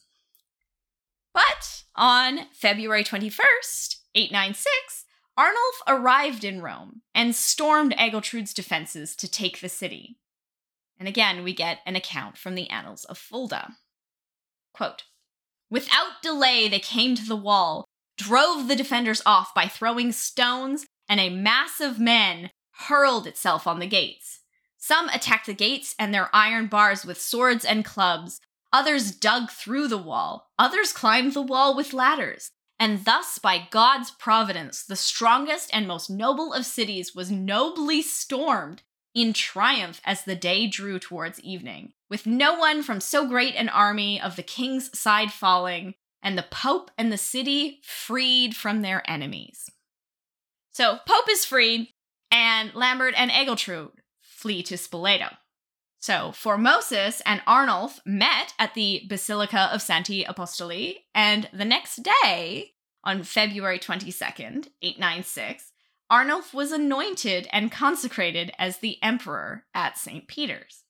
[1.35, 5.00] But on February 21st, 896,
[5.37, 10.19] Arnulf arrived in Rome and stormed Egeltrude's defenses to take the city.
[10.99, 13.77] And again, we get an account from the Annals of Fulda.
[14.75, 15.05] Quote
[15.71, 17.87] Without delay, they came to the wall,
[18.19, 22.51] drove the defenders off by throwing stones, and a mass of men
[22.89, 24.41] hurled itself on the gates.
[24.77, 28.41] Some attacked the gates and their iron bars with swords and clubs.
[28.73, 30.51] Others dug through the wall.
[30.59, 32.51] Others climbed the wall with ladders.
[32.81, 38.83] And thus, by God's providence, the strongest and most noble of cities was nobly stormed
[39.15, 43.69] in triumph as the day drew towards evening, with no one from so great an
[43.69, 49.03] army of the king's side falling, and the Pope and the city freed from their
[49.09, 49.69] enemies.
[50.73, 51.93] So, Pope is free,
[52.31, 53.91] and Lambert and Egiltrud
[54.23, 55.37] flee to Spoleto.
[56.01, 62.73] So, Formosus and Arnulf met at the Basilica of Sancti Apostoli, and the next day,
[63.05, 65.73] on February 22nd, 896,
[66.11, 70.27] Arnulf was anointed and consecrated as the emperor at St.
[70.27, 70.85] Peter's.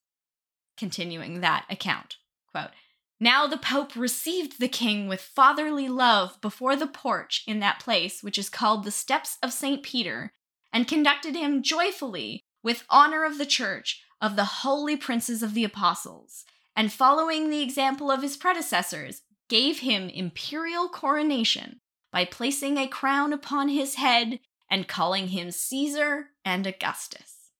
[0.78, 2.16] Continuing that account,
[2.52, 2.70] quote,
[3.18, 8.22] Now the Pope received the king with fatherly love before the porch in that place
[8.22, 9.82] which is called the Steps of St.
[9.82, 10.32] Peter,
[10.72, 15.64] and conducted him joyfully with honor of the church of the holy princes of the
[15.64, 16.44] apostles,
[16.76, 21.80] and following the example of his predecessors, gave him imperial coronation
[22.12, 24.40] by placing a crown upon his head
[24.70, 27.50] and calling him Caesar and Augustus.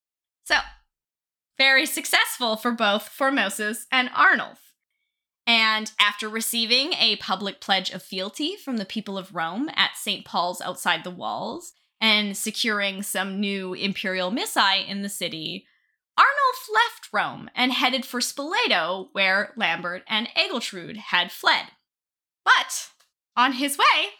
[0.44, 0.56] So,
[1.58, 4.72] very successful for both Formosus and Arnulf.
[5.46, 10.24] And after receiving a public pledge of fealty from the people of Rome at St.
[10.24, 15.66] Paul's outside the walls, and securing some new imperial missae in the city,
[16.20, 21.68] Arnulf left Rome and headed for Spoleto, where Lambert and Egiltrud had fled.
[22.44, 22.90] But
[23.36, 24.10] on his way,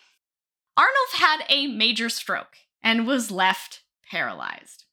[0.78, 4.84] Arnulf had a major stroke and was left paralyzed.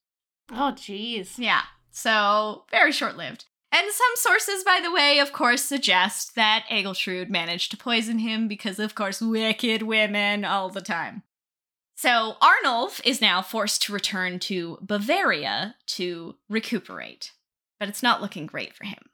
[0.51, 1.35] Oh, jeez.
[1.37, 3.45] Yeah, so very short lived.
[3.71, 8.49] And some sources, by the way, of course, suggest that Egiltrud managed to poison him
[8.49, 11.23] because, of course, wicked women all the time.
[11.97, 17.31] So Arnulf is now forced to return to Bavaria to recuperate,
[17.79, 19.09] but it's not looking great for him.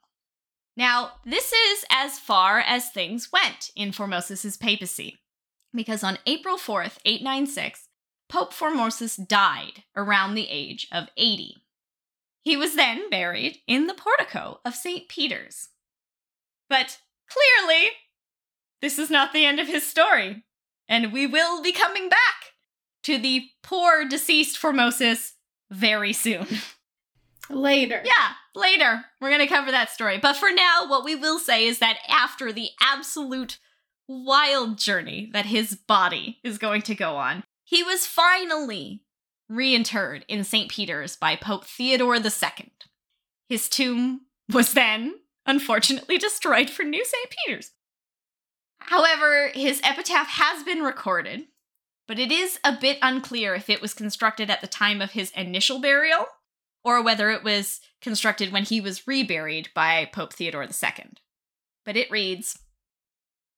[0.76, 5.20] Now, this is as far as things went in Formosus's papacy,
[5.74, 7.88] because on April 4th, 896,
[8.28, 11.64] Pope Formosus died around the age of 80.
[12.44, 15.08] He was then buried in the portico of St.
[15.08, 15.70] Peter's.
[16.68, 17.92] But clearly,
[18.82, 20.44] this is not the end of his story,
[20.90, 22.53] and we will be coming back
[23.04, 25.34] to the poor deceased Formosus
[25.70, 26.48] very soon.
[27.50, 28.02] Later.
[28.06, 29.06] Yeah, later.
[29.20, 30.18] We're going to cover that story.
[30.18, 33.60] But for now, what we will say is that after the absolute
[34.08, 39.02] wild journey that his body is going to go on, he was finally
[39.52, 40.70] reinterred in St.
[40.70, 42.72] Peter's by Pope Theodore II.
[43.50, 47.30] His tomb was then, unfortunately, destroyed for New St.
[47.30, 47.72] Peter's.
[48.80, 51.46] However, his epitaph has been recorded
[52.08, 55.32] but it is a bit unclear if it was constructed at the time of his
[55.32, 56.26] initial burial
[56.84, 61.12] or whether it was constructed when he was reburied by Pope Theodore II.
[61.86, 62.60] But it reads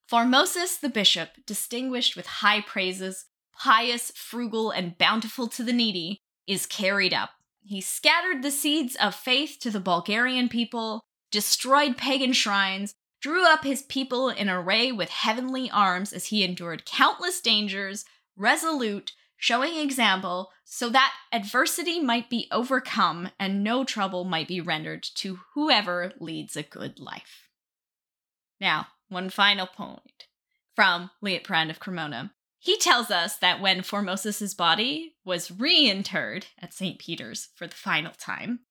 [0.09, 6.67] Formosus the bishop, distinguished with high praises, pious, frugal, and bountiful to the needy, is
[6.67, 7.31] carried up.
[7.63, 13.63] He scattered the seeds of faith to the Bulgarian people, destroyed pagan shrines, drew up
[13.63, 18.05] his people in array with heavenly arms as he endured countless dangers,
[18.37, 25.03] resolute, showing example, so that adversity might be overcome and no trouble might be rendered
[25.15, 27.49] to whoever leads a good life.
[28.59, 30.25] Now, one final point
[30.75, 32.33] from Liutprand of Cremona.
[32.59, 36.97] He tells us that when Formosus's body was reinterred at St.
[36.97, 38.61] Peter's for the final time,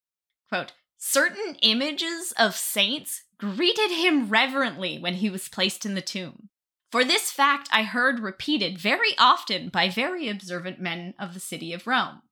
[0.49, 6.49] quote, certain images of saints greeted him reverently when he was placed in the tomb.
[6.95, 11.73] For this fact I heard repeated very often by very observant men of the city
[11.73, 12.23] of Rome.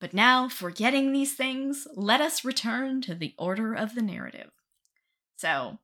[0.00, 4.48] But now, forgetting these things, let us return to the order of the narrative.
[5.36, 5.80] So,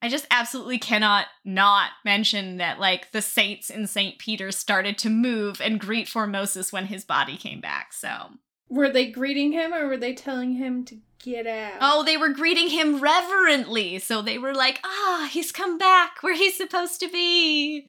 [0.00, 4.18] I just absolutely cannot not mention that, like, the saints in St.
[4.18, 8.30] Peter started to move and greet Formosus when his body came back, so.
[8.70, 11.78] Were they greeting him or were they telling him to get out?
[11.80, 13.98] Oh, they were greeting him reverently.
[13.98, 17.88] So they were like, ah, he's come back where he's supposed to be.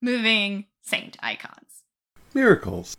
[0.00, 1.84] Moving saint icons.
[2.34, 2.96] Miracles.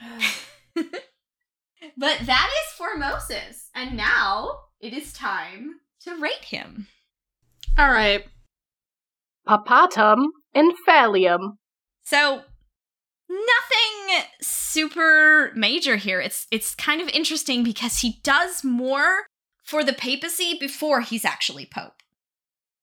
[0.74, 0.86] but
[1.96, 3.68] that is Formosus.
[3.74, 6.86] And now it is time to rate him.
[7.76, 8.24] All right.
[9.46, 11.56] Papatum infallium.
[12.02, 12.42] So
[13.30, 16.20] Nothing super major here.
[16.20, 19.26] It's it's kind of interesting because he does more
[19.62, 22.02] for the papacy before he's actually pope.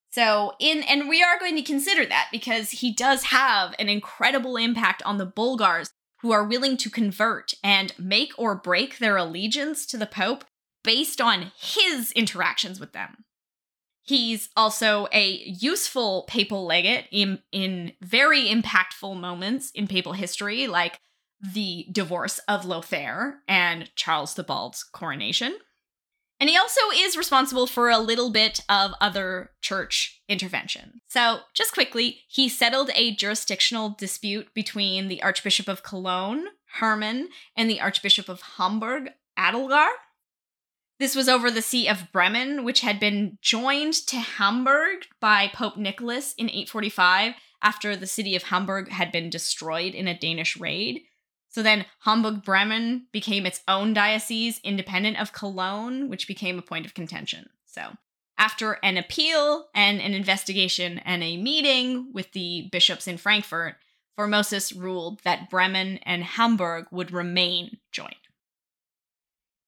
[0.09, 4.55] So in and we are going to consider that because he does have an incredible
[4.55, 5.91] impact on the Bulgars
[6.21, 10.45] who are willing to convert and make or break their allegiance to the pope
[10.81, 13.25] based on his interactions with them.
[14.07, 21.01] He's also a useful papal legate in, in very impactful moments in papal history, like
[21.41, 25.57] the divorce of Lothair and Charles the Bald's coronation.
[26.39, 31.01] And he also is responsible for a little bit of other church intervention.
[31.09, 36.45] So, just quickly, he settled a jurisdictional dispute between the Archbishop of Cologne,
[36.79, 37.27] Hermann,
[37.57, 39.89] and the Archbishop of Hamburg, Adalgar.
[40.99, 45.77] This was over the See of Bremen, which had been joined to Hamburg by Pope
[45.77, 51.03] Nicholas in 845 after the city of Hamburg had been destroyed in a Danish raid.
[51.49, 56.85] So then Hamburg Bremen became its own diocese, independent of Cologne, which became a point
[56.85, 57.49] of contention.
[57.65, 57.93] So
[58.37, 63.75] after an appeal and an investigation and a meeting with the bishops in Frankfurt,
[64.17, 68.15] Formosus ruled that Bremen and Hamburg would remain joined.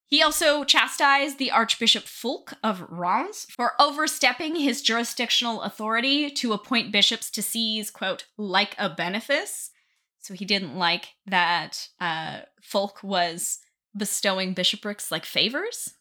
[0.10, 6.91] He also chastised the Archbishop Fulk of Reims for overstepping his jurisdictional authority to appoint
[6.91, 9.70] bishops to sees, quote, like a benefice.
[10.18, 13.60] So he didn't like that uh, Fulk was
[13.95, 15.93] bestowing bishoprics like favors.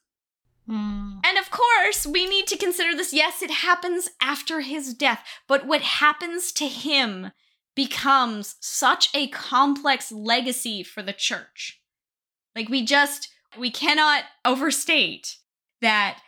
[0.66, 1.20] Mm.
[1.22, 3.12] And of course, we need to consider this.
[3.12, 7.32] Yes, it happens after his death, but what happens to him
[7.74, 11.82] becomes such a complex legacy for the church.
[12.56, 15.36] Like, we just we cannot overstate
[15.80, 16.20] that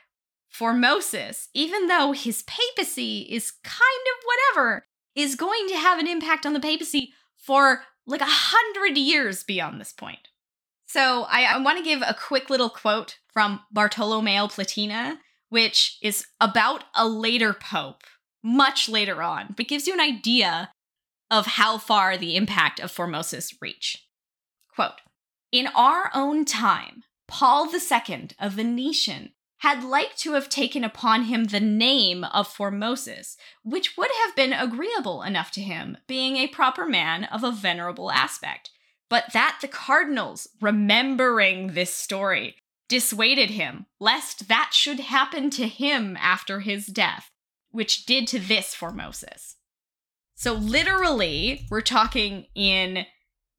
[0.53, 6.47] Formosus, even though his papacy is kind of whatever, is going to have an impact
[6.47, 10.29] on the papacy for like a hundred years beyond this point.
[10.87, 16.27] So I, I want to give a quick little quote from Bartolomeo Platina, which is
[16.41, 18.03] about a later pope,
[18.43, 20.73] much later on, but gives you an idea
[21.31, 24.05] of how far the impact of Formosus reach.
[24.75, 25.01] Quote,
[25.53, 31.45] in our own time, Paul II, a Venetian, had liked to have taken upon him
[31.45, 36.87] the name of Formosus, which would have been agreeable enough to him, being a proper
[36.87, 38.71] man of a venerable aspect.
[39.09, 42.57] But that the cardinals, remembering this story,
[42.89, 47.31] dissuaded him, lest that should happen to him after his death,
[47.71, 49.55] which did to this Formosus.
[50.35, 53.05] So, literally, we're talking in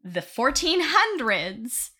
[0.03, 1.91] the 1400s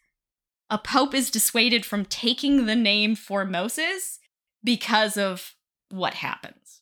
[0.72, 4.17] a pope is dissuaded from taking the name Formosus
[4.63, 5.53] because of
[5.89, 6.82] what happens.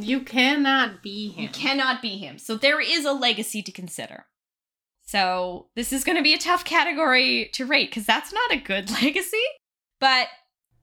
[0.00, 1.42] You cannot be him.
[1.44, 2.38] You cannot be him.
[2.38, 4.24] So there is a legacy to consider.
[5.04, 8.56] So this is going to be a tough category to rate because that's not a
[8.56, 9.36] good legacy.
[10.00, 10.28] But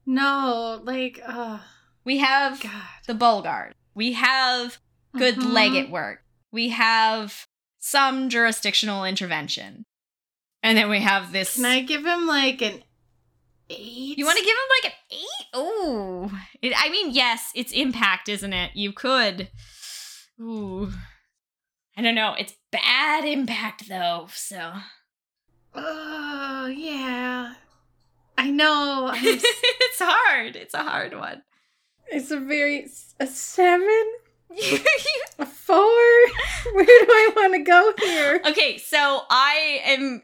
[0.06, 1.60] no, like, uh,
[2.06, 2.72] we have God.
[3.08, 3.74] the Bulgars.
[3.96, 4.78] We have
[5.18, 5.54] good Mhm.
[5.54, 6.24] legate work.
[6.52, 7.48] We have
[7.80, 9.84] some jurisdictional intervention.
[10.62, 11.56] And then we have this.
[11.56, 12.84] Can I give him like an
[13.70, 14.18] eight?
[14.18, 15.48] You want to give him like an eight?
[15.54, 16.32] Oh,
[16.76, 18.72] I mean, yes, it's impact, isn't it?
[18.76, 19.50] You could.
[20.42, 20.92] Ooh,
[21.98, 22.36] I don't know.
[22.38, 24.74] It's bad impact though, so
[25.76, 27.54] Oh yeah,
[28.38, 29.14] I know.
[29.22, 30.56] It's hard.
[30.56, 31.42] It's a hard one.
[32.08, 32.88] it's a very
[33.20, 34.06] a seven,
[35.40, 35.76] a four.
[36.74, 38.42] Where do I want to go here?
[38.46, 40.22] okay, so I am.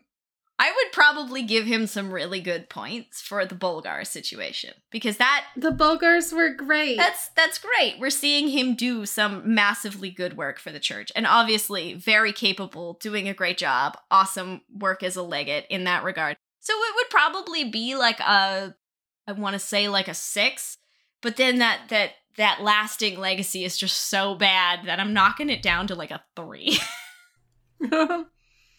[0.58, 5.46] I would probably give him some really good points for the Bulgar situation because that
[5.58, 6.98] The Bulgars were great.
[6.98, 8.00] That's that's great.
[8.00, 12.98] We're seeing him do some massively good work for the church and obviously very capable,
[13.02, 13.98] doing a great job.
[14.10, 16.38] Awesome work as a legate in that regard.
[16.62, 18.76] So it would probably be like a
[19.28, 20.78] I want to say like a 6,
[21.22, 25.62] but then that that that lasting legacy is just so bad that I'm knocking it
[25.62, 26.80] down to like a 3.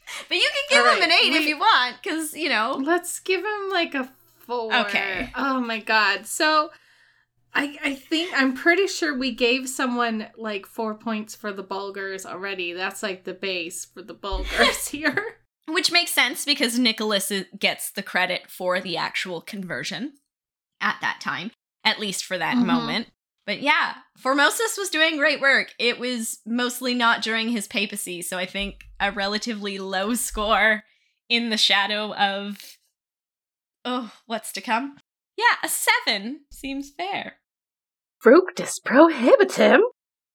[0.29, 2.79] but you can give All him an right, 8 if you want cuz you know,
[2.83, 4.75] Let's give him like a four.
[4.75, 5.31] Okay.
[5.35, 6.27] Oh my god.
[6.27, 6.71] So
[7.55, 12.25] I I think I'm pretty sure we gave someone like four points for the Bulgars
[12.27, 12.73] already.
[12.73, 15.39] That's like the base for the Bulgars here.
[15.69, 20.13] Which makes sense because Nicholas gets the credit for the actual conversion
[20.81, 21.51] at that time,
[21.83, 22.67] at least for that Mhm.
[22.67, 23.09] moment.
[23.47, 25.72] But yeah, Formosus was doing great work.
[25.78, 30.82] It was mostly not during his papacy, so I think a relatively low score
[31.28, 32.59] in the shadow of
[33.84, 34.97] oh, what's to come.
[35.36, 37.36] Yeah, a seven seems fair.
[38.20, 39.80] Fructus prohibitum.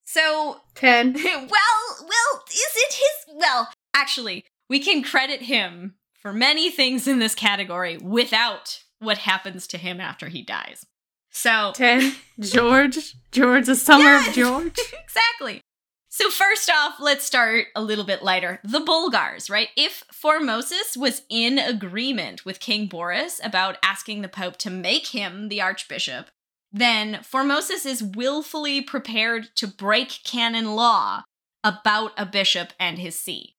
[0.05, 1.14] So Ten.
[1.24, 3.36] well, well, is it his?
[3.36, 9.68] Well, actually, we can credit him for many things in this category without what happens
[9.68, 10.86] to him after he dies.
[11.32, 12.14] So, 10.
[12.40, 13.16] George.
[13.32, 14.28] George, the summer Yes!
[14.28, 14.80] of George.
[15.04, 15.62] exactly.
[16.10, 18.60] So first off, let's start a little bit lighter.
[18.66, 19.70] The Bulgars, right?
[19.78, 25.48] If Formosus was in agreement with King Boris about asking the Pope to make him
[25.48, 26.28] the Archbishop,
[26.70, 31.24] then Formosus is willfully prepared to break canon law
[31.64, 33.56] about a bishop and his see.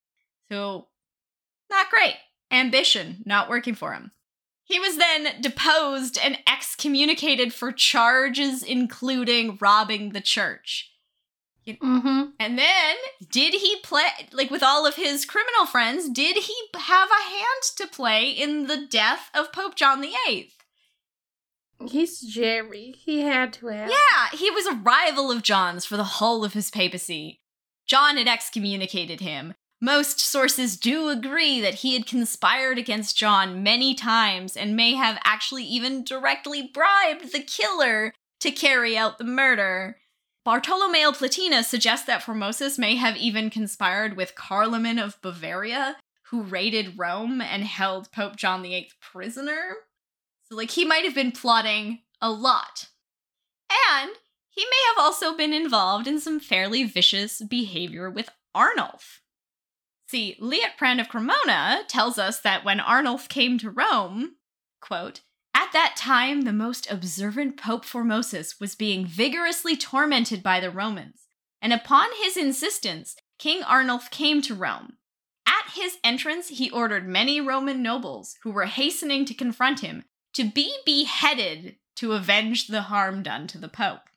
[0.51, 0.89] So,
[1.71, 2.17] not great.
[2.51, 4.11] Ambition, not working for him.
[4.73, 10.91] He was then deposed and excommunicated for charges including robbing the church.
[11.69, 12.31] Mm-hmm.
[12.41, 12.97] And then,
[13.31, 17.63] did he play, like with all of his criminal friends, did he have a hand
[17.77, 20.53] to play in the death of Pope John VIII?
[21.87, 22.95] He's Jerry.
[22.97, 23.91] He had to have.
[23.91, 27.43] Yeah, he was a rival of John's for the whole of his papacy.
[27.87, 29.53] John had excommunicated him.
[29.85, 35.19] Most sources do agree that he had conspired against John many times and may have
[35.25, 39.97] actually even directly bribed the killer to carry out the murder.
[40.45, 45.97] Bartolomeo Platina suggests that Formosus may have even conspired with Carloman of Bavaria,
[46.31, 49.75] who raided Rome and held Pope John VIII prisoner.
[50.45, 52.89] So, like, he might have been plotting a lot.
[53.91, 54.13] And
[54.49, 59.22] he may have also been involved in some fairly vicious behavior with Arnulf.
[60.13, 64.33] See, Liutprand of Cremona tells us that when Arnulf came to Rome,
[64.79, 65.23] quote,
[65.55, 71.29] at that time, the most observant Pope Formosus was being vigorously tormented by the Romans,
[71.63, 74.99] and upon his insistence, King Arnulf came to Rome.
[75.47, 80.05] At his entrance, he ordered many Roman nobles who were hastening to confront him
[80.35, 84.11] to be beheaded to avenge the harm done to the Pope.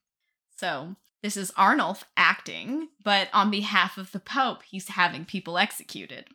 [0.58, 6.28] So, this is Arnulf acting, but on behalf of the Pope, he's having people executed.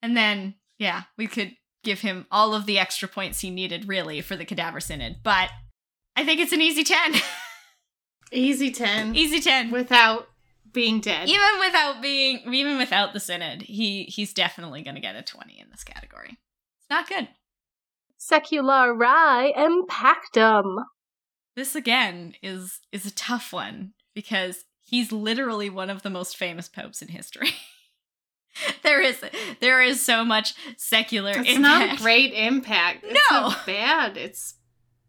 [0.00, 4.22] And then, yeah, we could give him all of the extra points he needed, really,
[4.22, 5.50] for the Cadaver Synod, but
[6.16, 7.16] I think it's an easy 10.
[8.32, 9.14] Easy 10.
[9.14, 9.70] easy 10.
[9.70, 10.26] Without
[10.72, 11.28] being dead.
[11.28, 15.60] Even without being, even without the Synod, he he's definitely going to get a 20
[15.60, 16.30] in this category.
[16.30, 17.28] It's not good.
[18.18, 20.82] Seculari impactum.
[21.54, 26.68] This again is is a tough one because he's literally one of the most famous
[26.68, 27.50] popes in history.
[28.82, 29.22] there is
[29.60, 31.90] there is so much secular It's impact.
[31.90, 33.04] not great impact.
[33.04, 33.48] It's No.
[33.48, 34.16] not bad.
[34.16, 34.54] It's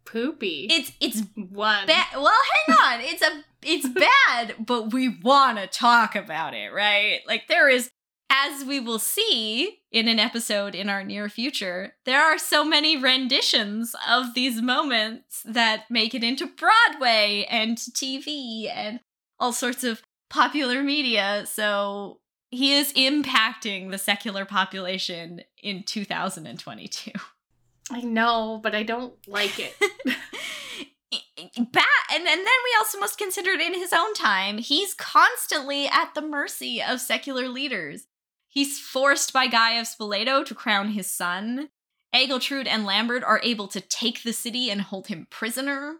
[0.04, 0.66] poopy.
[0.70, 1.86] It's it's one.
[1.86, 2.06] bad.
[2.14, 2.32] Well,
[2.66, 3.00] hang on.
[3.02, 3.88] It's a it's
[4.28, 7.20] bad, but we want to talk about it, right?
[7.26, 7.88] Like there is
[8.30, 12.96] as we will see in an episode in our near future, there are so many
[12.96, 19.00] renditions of these moments that make it into Broadway and TV and
[19.38, 21.44] all sorts of popular media.
[21.46, 22.20] So
[22.50, 27.12] he is impacting the secular population in 2022.
[27.90, 29.74] I know, but I don't like it.
[31.58, 34.58] Bat, and, and then we also must consider it in his own time.
[34.58, 38.06] He's constantly at the mercy of secular leaders.
[38.56, 41.68] He's forced by Guy of Spoleto to crown his son.
[42.14, 45.96] Agiltrude and Lambert are able to take the city and hold him prisoner.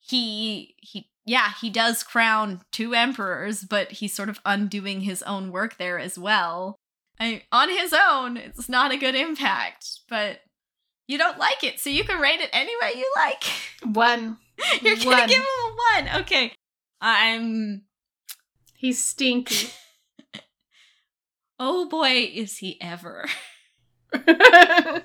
[0.00, 5.52] He he yeah, he does crown two emperors, but he's sort of undoing his own
[5.52, 6.74] work there as well.
[7.20, 10.40] I, on his own, it's not a good impact, but
[11.06, 13.44] you don't like it, so you can rate it any way you like.
[13.94, 14.38] one.
[14.82, 15.28] You're gonna One.
[15.28, 16.22] give him a one.
[16.22, 16.52] Okay.
[17.00, 17.82] I'm
[18.74, 19.68] He's stinky.
[21.64, 23.24] Oh boy, is he ever.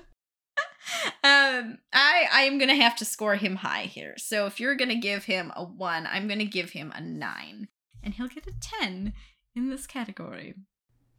[1.24, 4.16] Um I I am gonna have to score him high here.
[4.18, 7.68] So if you're gonna give him a one, I'm gonna give him a nine.
[8.04, 9.14] And he'll get a ten
[9.56, 10.56] in this category.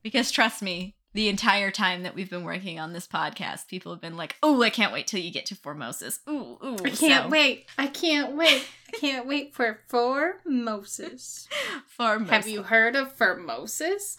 [0.02, 4.00] Because trust me, the entire time that we've been working on this podcast, people have
[4.00, 6.76] been like, "Oh, I can't wait till you get to Formosus." Ooh, ooh.
[6.84, 7.66] I can't so, wait.
[7.76, 8.66] I can't wait.
[8.94, 11.48] I can't wait for Formosus.
[11.98, 12.30] Formosus.
[12.30, 14.16] Have you heard of Formosus?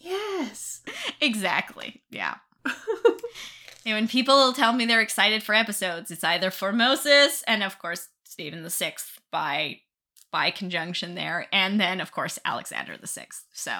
[0.00, 0.82] Yes.
[1.20, 2.02] Exactly.
[2.10, 2.36] Yeah.
[2.66, 8.08] and when people tell me they're excited for episodes, it's either Formosus and of course
[8.24, 9.80] Stephen the Sixth by
[10.32, 13.44] by conjunction there, and then of course Alexander the Sixth.
[13.52, 13.72] So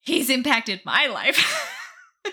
[0.00, 1.72] he's impacted my life.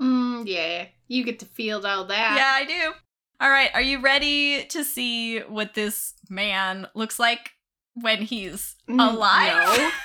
[0.00, 0.86] Mm, yeah.
[1.08, 2.36] You get to field all that.
[2.36, 2.92] yeah, I do.
[3.40, 7.50] All right, are you ready to see what this man looks like
[7.94, 9.78] when he's Mm, alive?
[9.78, 9.90] no.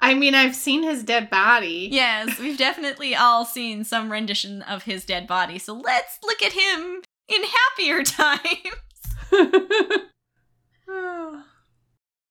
[0.00, 1.88] I mean, I've seen his dead body.
[1.90, 5.58] Yes, we've definitely all seen some rendition of his dead body.
[5.58, 8.42] So let's look at him in happier times.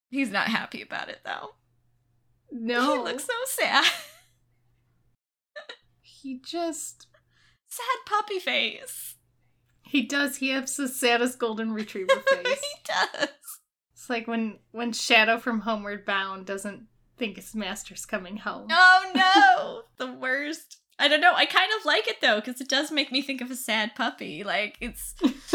[0.09, 1.55] He's not happy about it though.
[2.51, 2.95] no.
[3.05, 3.86] He looks so sad.
[6.01, 7.07] he just
[7.68, 9.16] Sad puppy face.
[9.84, 10.38] he does.
[10.38, 12.47] He has the saddest golden retriever face.
[12.47, 13.28] he does.
[13.93, 16.86] it's like when when Shadow from Homeward Bound doesn't
[17.18, 18.68] think his master's coming home.
[18.72, 20.78] Oh no, the worst.
[20.97, 21.34] I don't know.
[21.34, 23.95] I kind of like it though because it does make me think of a sad
[23.95, 24.43] puppy.
[24.43, 25.16] Like it's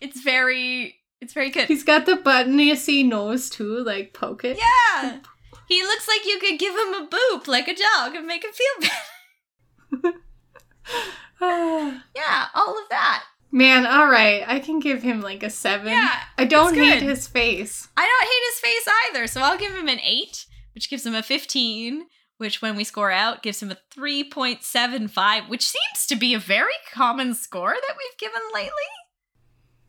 [0.00, 1.68] it's very it's very good.
[1.68, 4.58] He's got the button you see nose too, like poke it.
[4.58, 5.18] Yeah.
[5.68, 8.52] He looks like you could give him a boop like a dog and make him
[8.52, 8.90] feel
[10.02, 10.18] better.
[12.14, 13.24] yeah, all of that.
[13.50, 14.44] Man, all right.
[14.46, 15.88] I can give him like a seven.
[15.88, 17.88] Yeah, I don't hate his face.
[17.96, 21.14] I don't hate his face either, so I'll give him an 8, which gives him
[21.14, 22.04] a 15,
[22.36, 26.74] which when we score out gives him a 3.75, which seems to be a very
[26.92, 28.70] common score that we've given lately.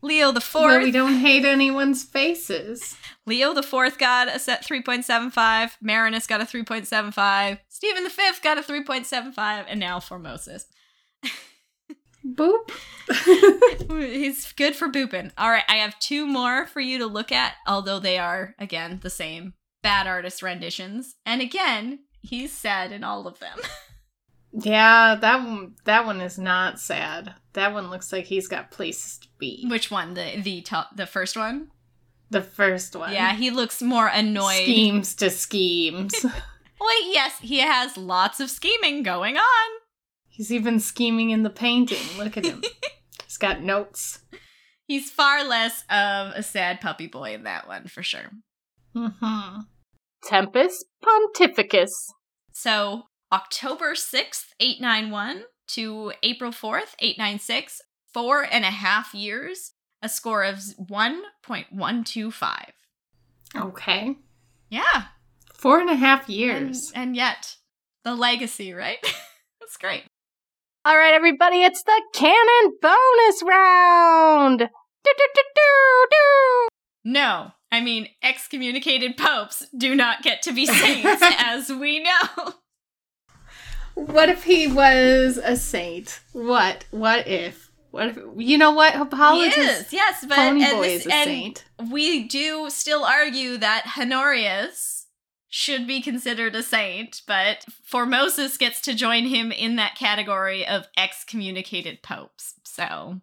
[0.00, 2.96] Leo the Well, we don't hate anyone's faces.
[3.26, 5.72] Leo the fourth got a set 3.75.
[5.82, 7.58] Marinus got a 3.75.
[7.68, 10.62] Stephen the fifth got a 3.75, and now Formosus.
[12.26, 12.70] Boop.
[14.10, 15.32] He's good for booping.
[15.36, 19.00] All right, I have two more for you to look at, although they are, again,
[19.02, 19.52] the same
[19.82, 21.16] bad artist renditions.
[21.24, 23.58] And again, he's sad in all of them.
[24.52, 25.74] yeah, that one.
[25.84, 27.34] That one is not sad.
[27.52, 29.66] That one looks like he's got places to be.
[29.68, 30.14] Which one?
[30.14, 31.70] The the top, the first one?
[32.30, 33.12] The first one.
[33.12, 34.62] Yeah, he looks more annoyed.
[34.62, 36.14] Schemes to schemes.
[36.80, 39.68] Wait, yes, he has lots of scheming going on.
[40.28, 42.06] he's even scheming in the painting.
[42.16, 42.62] Look at him.
[43.24, 44.20] he's got notes.
[44.86, 48.30] He's far less of a sad puppy boy in that one, for sure.
[48.98, 49.60] Hmm
[50.24, 51.90] Tempest Pontificus.
[52.52, 57.80] So October 6th, 891 to April 4th, 896,
[58.12, 59.72] four and a half years,
[60.02, 62.64] a score of 1.125.
[63.56, 64.16] Okay.
[64.70, 65.04] Yeah.
[65.54, 66.92] Four and a half And, years.
[66.94, 67.56] and yet,
[68.04, 68.98] the legacy, right?
[69.60, 70.04] That's great.
[70.84, 74.58] All right, everybody, it's the canon bonus round.
[74.60, 74.66] Do,
[75.04, 76.68] do, do, do, do.
[77.04, 82.54] No, I mean, excommunicated popes do not get to be saints, as we know.
[83.94, 86.20] What if he was a saint?
[86.32, 86.86] What?
[86.90, 87.70] What if?
[87.90, 88.18] What if?
[88.36, 88.94] You know what?
[88.94, 89.56] Hippolytus
[89.86, 91.64] is, yes, but Pony and Boy this- is a and saint.
[91.90, 95.06] we do still argue that Honorius
[95.50, 100.86] should be considered a saint, but Formosus gets to join him in that category of
[100.96, 102.54] excommunicated popes.
[102.64, 103.20] So,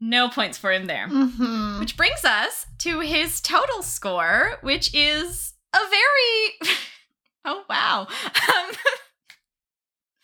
[0.00, 1.08] no points for him there.
[1.08, 1.80] Mm-hmm.
[1.80, 6.74] Which brings us to his total score, which is a very.
[7.44, 8.00] oh, wow.
[8.00, 8.76] Um, is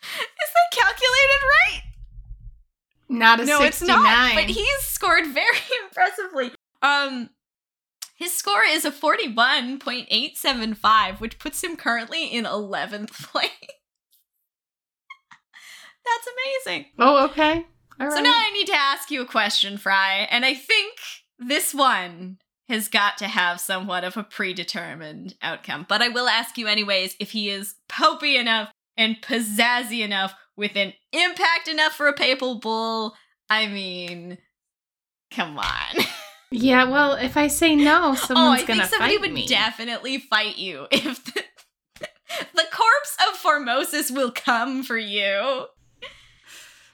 [0.01, 1.81] that calculated right?
[3.09, 3.67] Not a no, 69.
[3.67, 4.35] it's not.
[4.35, 6.51] But he's scored very impressively.
[6.81, 7.29] Um,
[8.15, 13.11] his score is a forty-one point eight seven five, which puts him currently in eleventh
[13.31, 13.49] place.
[16.05, 16.27] That's
[16.67, 16.85] amazing.
[16.99, 17.65] oh, okay.
[18.07, 18.13] Right.
[18.13, 20.97] So now I need to ask you a question, Fry, and I think
[21.37, 22.37] this one
[22.69, 25.85] has got to have somewhat of a predetermined outcome.
[25.87, 30.75] But I will ask you anyways if he is popey enough and pizzazzy enough with
[30.75, 33.15] an impact enough for a papal bull.
[33.49, 34.37] I mean,
[35.31, 36.05] come on.
[36.51, 38.73] yeah, well, if I say no, oh, someone's gonna fight me.
[38.73, 39.47] I think somebody would me.
[39.47, 41.43] definitely fight you if the,
[42.53, 45.65] the corpse of Formosus will come for you.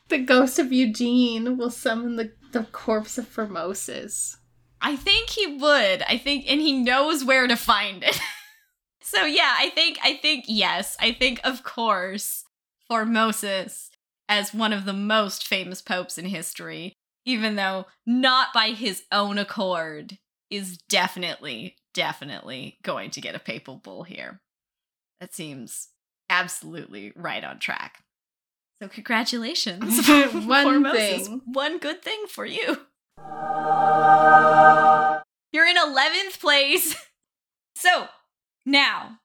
[0.09, 4.37] The ghost of Eugene will summon the, the corpse of Formosus.
[4.81, 6.03] I think he would.
[6.03, 8.19] I think and he knows where to find it.
[9.01, 10.95] so yeah, I think I think yes.
[10.99, 12.43] I think of course
[12.89, 13.89] Formosus
[14.29, 16.93] as one of the most famous popes in history,
[17.25, 20.17] even though not by his own accord,
[20.49, 24.39] is definitely definitely going to get a papal bull here.
[25.19, 25.87] That seems
[26.29, 28.03] absolutely right on track.
[28.81, 30.07] So congratulations.
[30.45, 31.41] One thing.
[31.45, 32.77] One good thing for you.
[35.51, 36.95] You're in 11th place.
[37.79, 38.07] So,
[38.65, 39.19] now,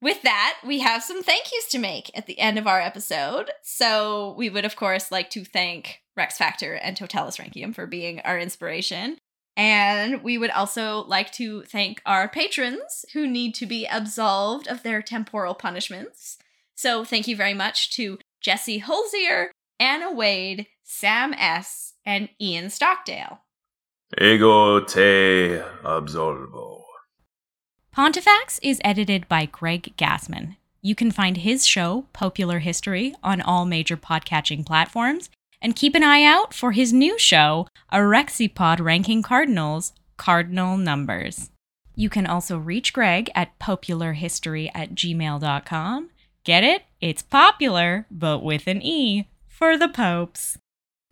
[0.00, 3.50] with that, we have some thank yous to make at the end of our episode.
[3.64, 8.20] So, we would, of course, like to thank Rex Factor and Totalus Rankium for being
[8.20, 9.18] our inspiration.
[9.56, 14.84] And we would also like to thank our patrons who need to be absolved of
[14.84, 16.38] their temporal punishments.
[16.76, 23.40] So, thank you very much to Jesse Holzier, Anna Wade, Sam S., and Ian Stockdale.
[24.20, 26.82] Ego te absolvo.
[27.90, 30.54] Pontifex is edited by Greg Gassman.
[30.80, 35.28] You can find his show, Popular History, on all major podcatching platforms,
[35.60, 41.50] and keep an eye out for his new show, Arexipod Ranking Cardinals, Cardinal Numbers.
[41.96, 46.10] You can also reach Greg at popeularhistory at gmail.com,
[46.46, 46.84] Get it?
[47.00, 50.56] It's popular, but with an E for the popes.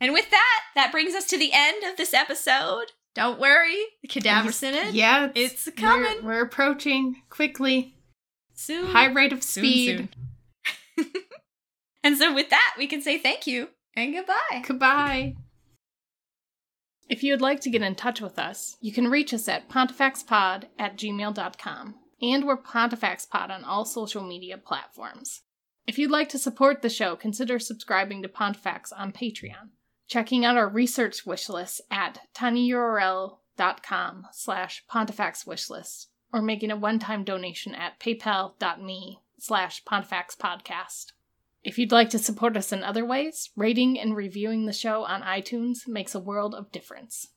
[0.01, 2.93] And with that, that brings us to the end of this episode.
[3.17, 4.95] Don't worry, the cadaver synod.
[4.95, 6.25] Yeah, It's we're- coming.
[6.25, 7.97] We're, approaching quickly.
[8.55, 8.87] soon.
[8.93, 10.09] High rate of speed.
[10.97, 11.07] soon.
[12.05, 14.63] and so with that, we can say thank you and goodbye.
[14.67, 15.35] Goodbye.
[17.09, 19.69] If you would like to get in touch with us, you can reach us at
[19.69, 21.95] pontifexpod at gmail.com.
[22.21, 25.43] And we're PontifexPod on all social media platforms.
[25.87, 29.71] If you'd like to support the show, consider subscribing to Pontifex on Patreon,
[30.09, 37.75] checking out our research wish list at tinyurl.com slash pontifexwishlist, or making a one-time donation
[37.75, 41.13] at paypal.me slash pontifexpodcast.
[41.63, 45.23] If you'd like to support us in other ways, rating and reviewing the show on
[45.23, 47.29] iTunes makes a world of difference.